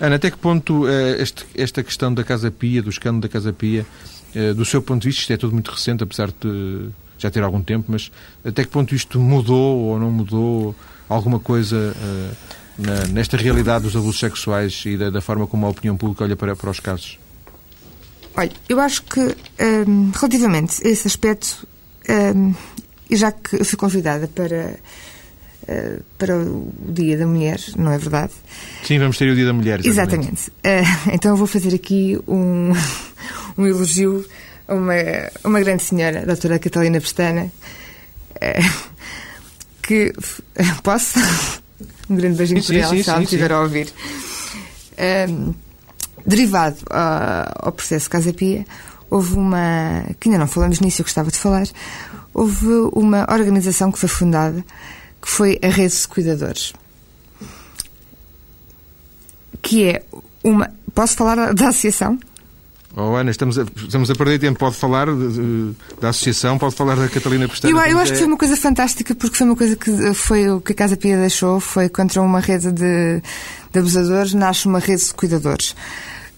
[0.00, 0.88] Ana, até que ponto uh,
[1.18, 3.86] este, esta questão da Casa Pia, do escândalo da Casa Pia,
[4.34, 6.88] uh, do seu ponto de vista, isto é tudo muito recente, apesar de
[7.18, 8.10] já ter algum tempo, mas
[8.42, 10.74] até que ponto isto mudou ou não mudou
[11.06, 12.36] alguma coisa uh,
[12.78, 16.34] na, nesta realidade dos abusos sexuais e da, da, forma como a opinião pública olha
[16.34, 17.18] para, para os casos?
[18.34, 21.66] Olha, eu acho que, um, ehm, relativamente a esse aspecto,
[22.08, 22.54] um, ehm,
[23.10, 24.78] já que eu fui convidada para
[25.62, 28.32] uh, para o Dia da Mulher, não é verdade?
[28.82, 29.84] Sim, vamos ter o Dia da Mulher.
[29.84, 30.50] Exatamente.
[30.62, 31.08] exatamente.
[31.08, 32.72] Uh, então eu vou fazer aqui um,
[33.56, 34.24] um elogio
[34.68, 34.94] a uma,
[35.44, 37.50] uma grande senhora, a doutora Catalina Pestana,
[38.36, 38.90] uh,
[39.82, 40.12] que.
[40.82, 41.18] Posso?
[42.08, 43.88] Um grande beijinho sim, para ela, sim, se ela estiver a ouvir.
[45.28, 45.54] Um,
[46.26, 48.64] derivado ah, ao processo Casa Pia,
[49.08, 50.04] houve uma.
[50.18, 51.66] que ainda não falamos nisso, eu gostava de falar.
[52.32, 54.64] Houve uma organização que foi fundada,
[55.20, 56.72] que foi a Rede de Cuidadores.
[59.62, 60.02] Que é
[60.42, 60.70] uma.
[60.94, 62.18] Posso falar da associação?
[62.96, 64.58] Oh, Ana, estamos a, estamos a perder tempo.
[64.58, 67.72] Pode falar de- de- da associação, pode falar da Catalina Pestana.
[67.86, 70.50] Eu, eu acho que é- foi uma coisa fantástica porque foi uma coisa que foi
[70.50, 73.22] o que a Casa Pia deixou, foi contra uma rede de,
[73.72, 75.76] de abusadores, nasce uma rede de cuidadores.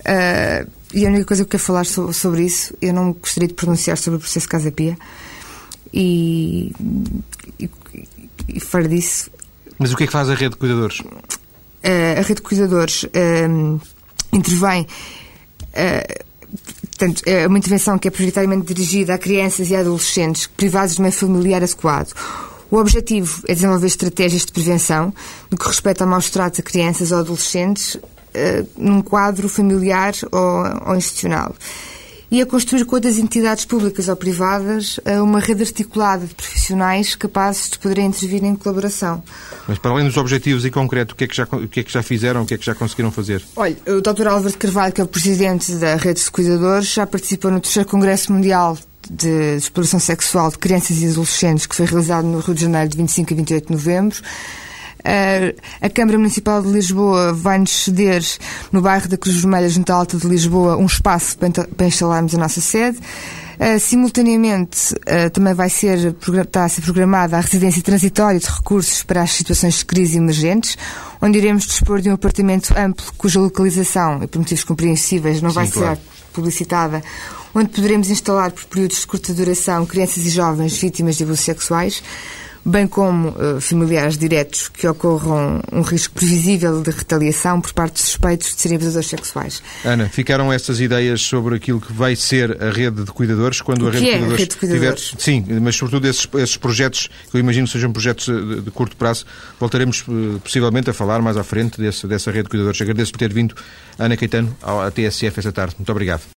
[0.05, 3.49] Ah, e a única coisa que eu quero falar so- sobre isso, eu não gostaria
[3.49, 4.99] de pronunciar sobre o processo Casa Pia.
[5.95, 6.73] E,
[7.59, 7.71] e,
[8.49, 9.31] e fora disso,
[9.79, 11.03] Mas o que é que faz a rede de cuidadores?
[11.83, 13.49] eh, a rede de cuidadores eh,
[14.33, 14.87] intervém.
[15.73, 16.25] eh,
[16.91, 21.13] portanto, é uma intervenção que é prioritariamente dirigida a crianças e adolescentes privados de meio
[21.13, 22.13] familiar adequado.
[22.71, 25.13] O objetivo é desenvolver estratégias de prevenção
[25.51, 27.99] no que respeita ao maus tratos a crianças ou adolescentes
[28.35, 31.55] eh, num quadro familiar ou, ou institucional.
[32.33, 37.15] E a construir com outras entidades públicas ou privadas eh, uma rede articulada de profissionais
[37.15, 39.23] capazes de poderem intervir em colaboração.
[39.69, 41.83] Mas para além dos objetivos em concreto, o que é que já, o que é
[41.83, 43.45] que já fizeram, o que é que já conseguiram fazer?
[43.55, 44.29] Olha, o Dr.
[44.29, 47.87] Álvaro de Carvalho, que é o presidente da Rede de Cuidadores, já participou no terceiro
[47.87, 48.79] Congresso Mundial
[49.11, 52.97] de Exploração Sexual de Crianças e Adolescentes, que foi realizado no Rio de Janeiro de
[52.97, 54.17] 25 a 28 de novembro.
[55.81, 58.23] A Câmara Municipal de Lisboa vai-nos ceder,
[58.71, 62.39] no bairro da Cruz Vermelha, junto à Alta de Lisboa, um espaço para, instalarmos a
[62.39, 62.99] nossa sede.
[63.81, 64.95] Simultaneamente,
[65.33, 69.75] também vai ser, está a ser programada a residência transitória de recursos para as situações
[69.75, 70.77] de crise emergentes,
[71.21, 75.69] onde iremos dispor de um apartamento amplo cuja localização, e por motivos compreensíveis, não vai
[75.69, 75.97] claro.
[75.97, 77.03] ser publicitada,
[77.55, 82.03] onde poderemos instalar por períodos de curta duração crianças e jovens vítimas de abusos sexuais,
[82.65, 88.01] bem como eh, familiares diretos que ocorram um risco previsível de retaliação por parte de
[88.01, 89.63] suspeitos de serem abusadores sexuais.
[89.85, 93.91] Ana, ficaram estas ideias sobre aquilo que vai ser a rede de cuidadores quando a
[93.91, 95.03] rede é a cuidadores, rede de cuidadores?
[95.03, 95.21] tiver.
[95.21, 98.71] Sim, mas sobretudo esses, esses projetos, que eu imagino que sejam projetos eh, de, de
[98.71, 99.27] curto prazo,
[99.59, 102.81] voltaremos eh, possivelmente a falar mais à frente desse, dessa rede de cuidadores.
[102.81, 103.55] Agradeço por ter vindo,
[103.99, 105.75] Ana Caetano, à TSF esta tarde.
[105.79, 106.23] Muito obrigado.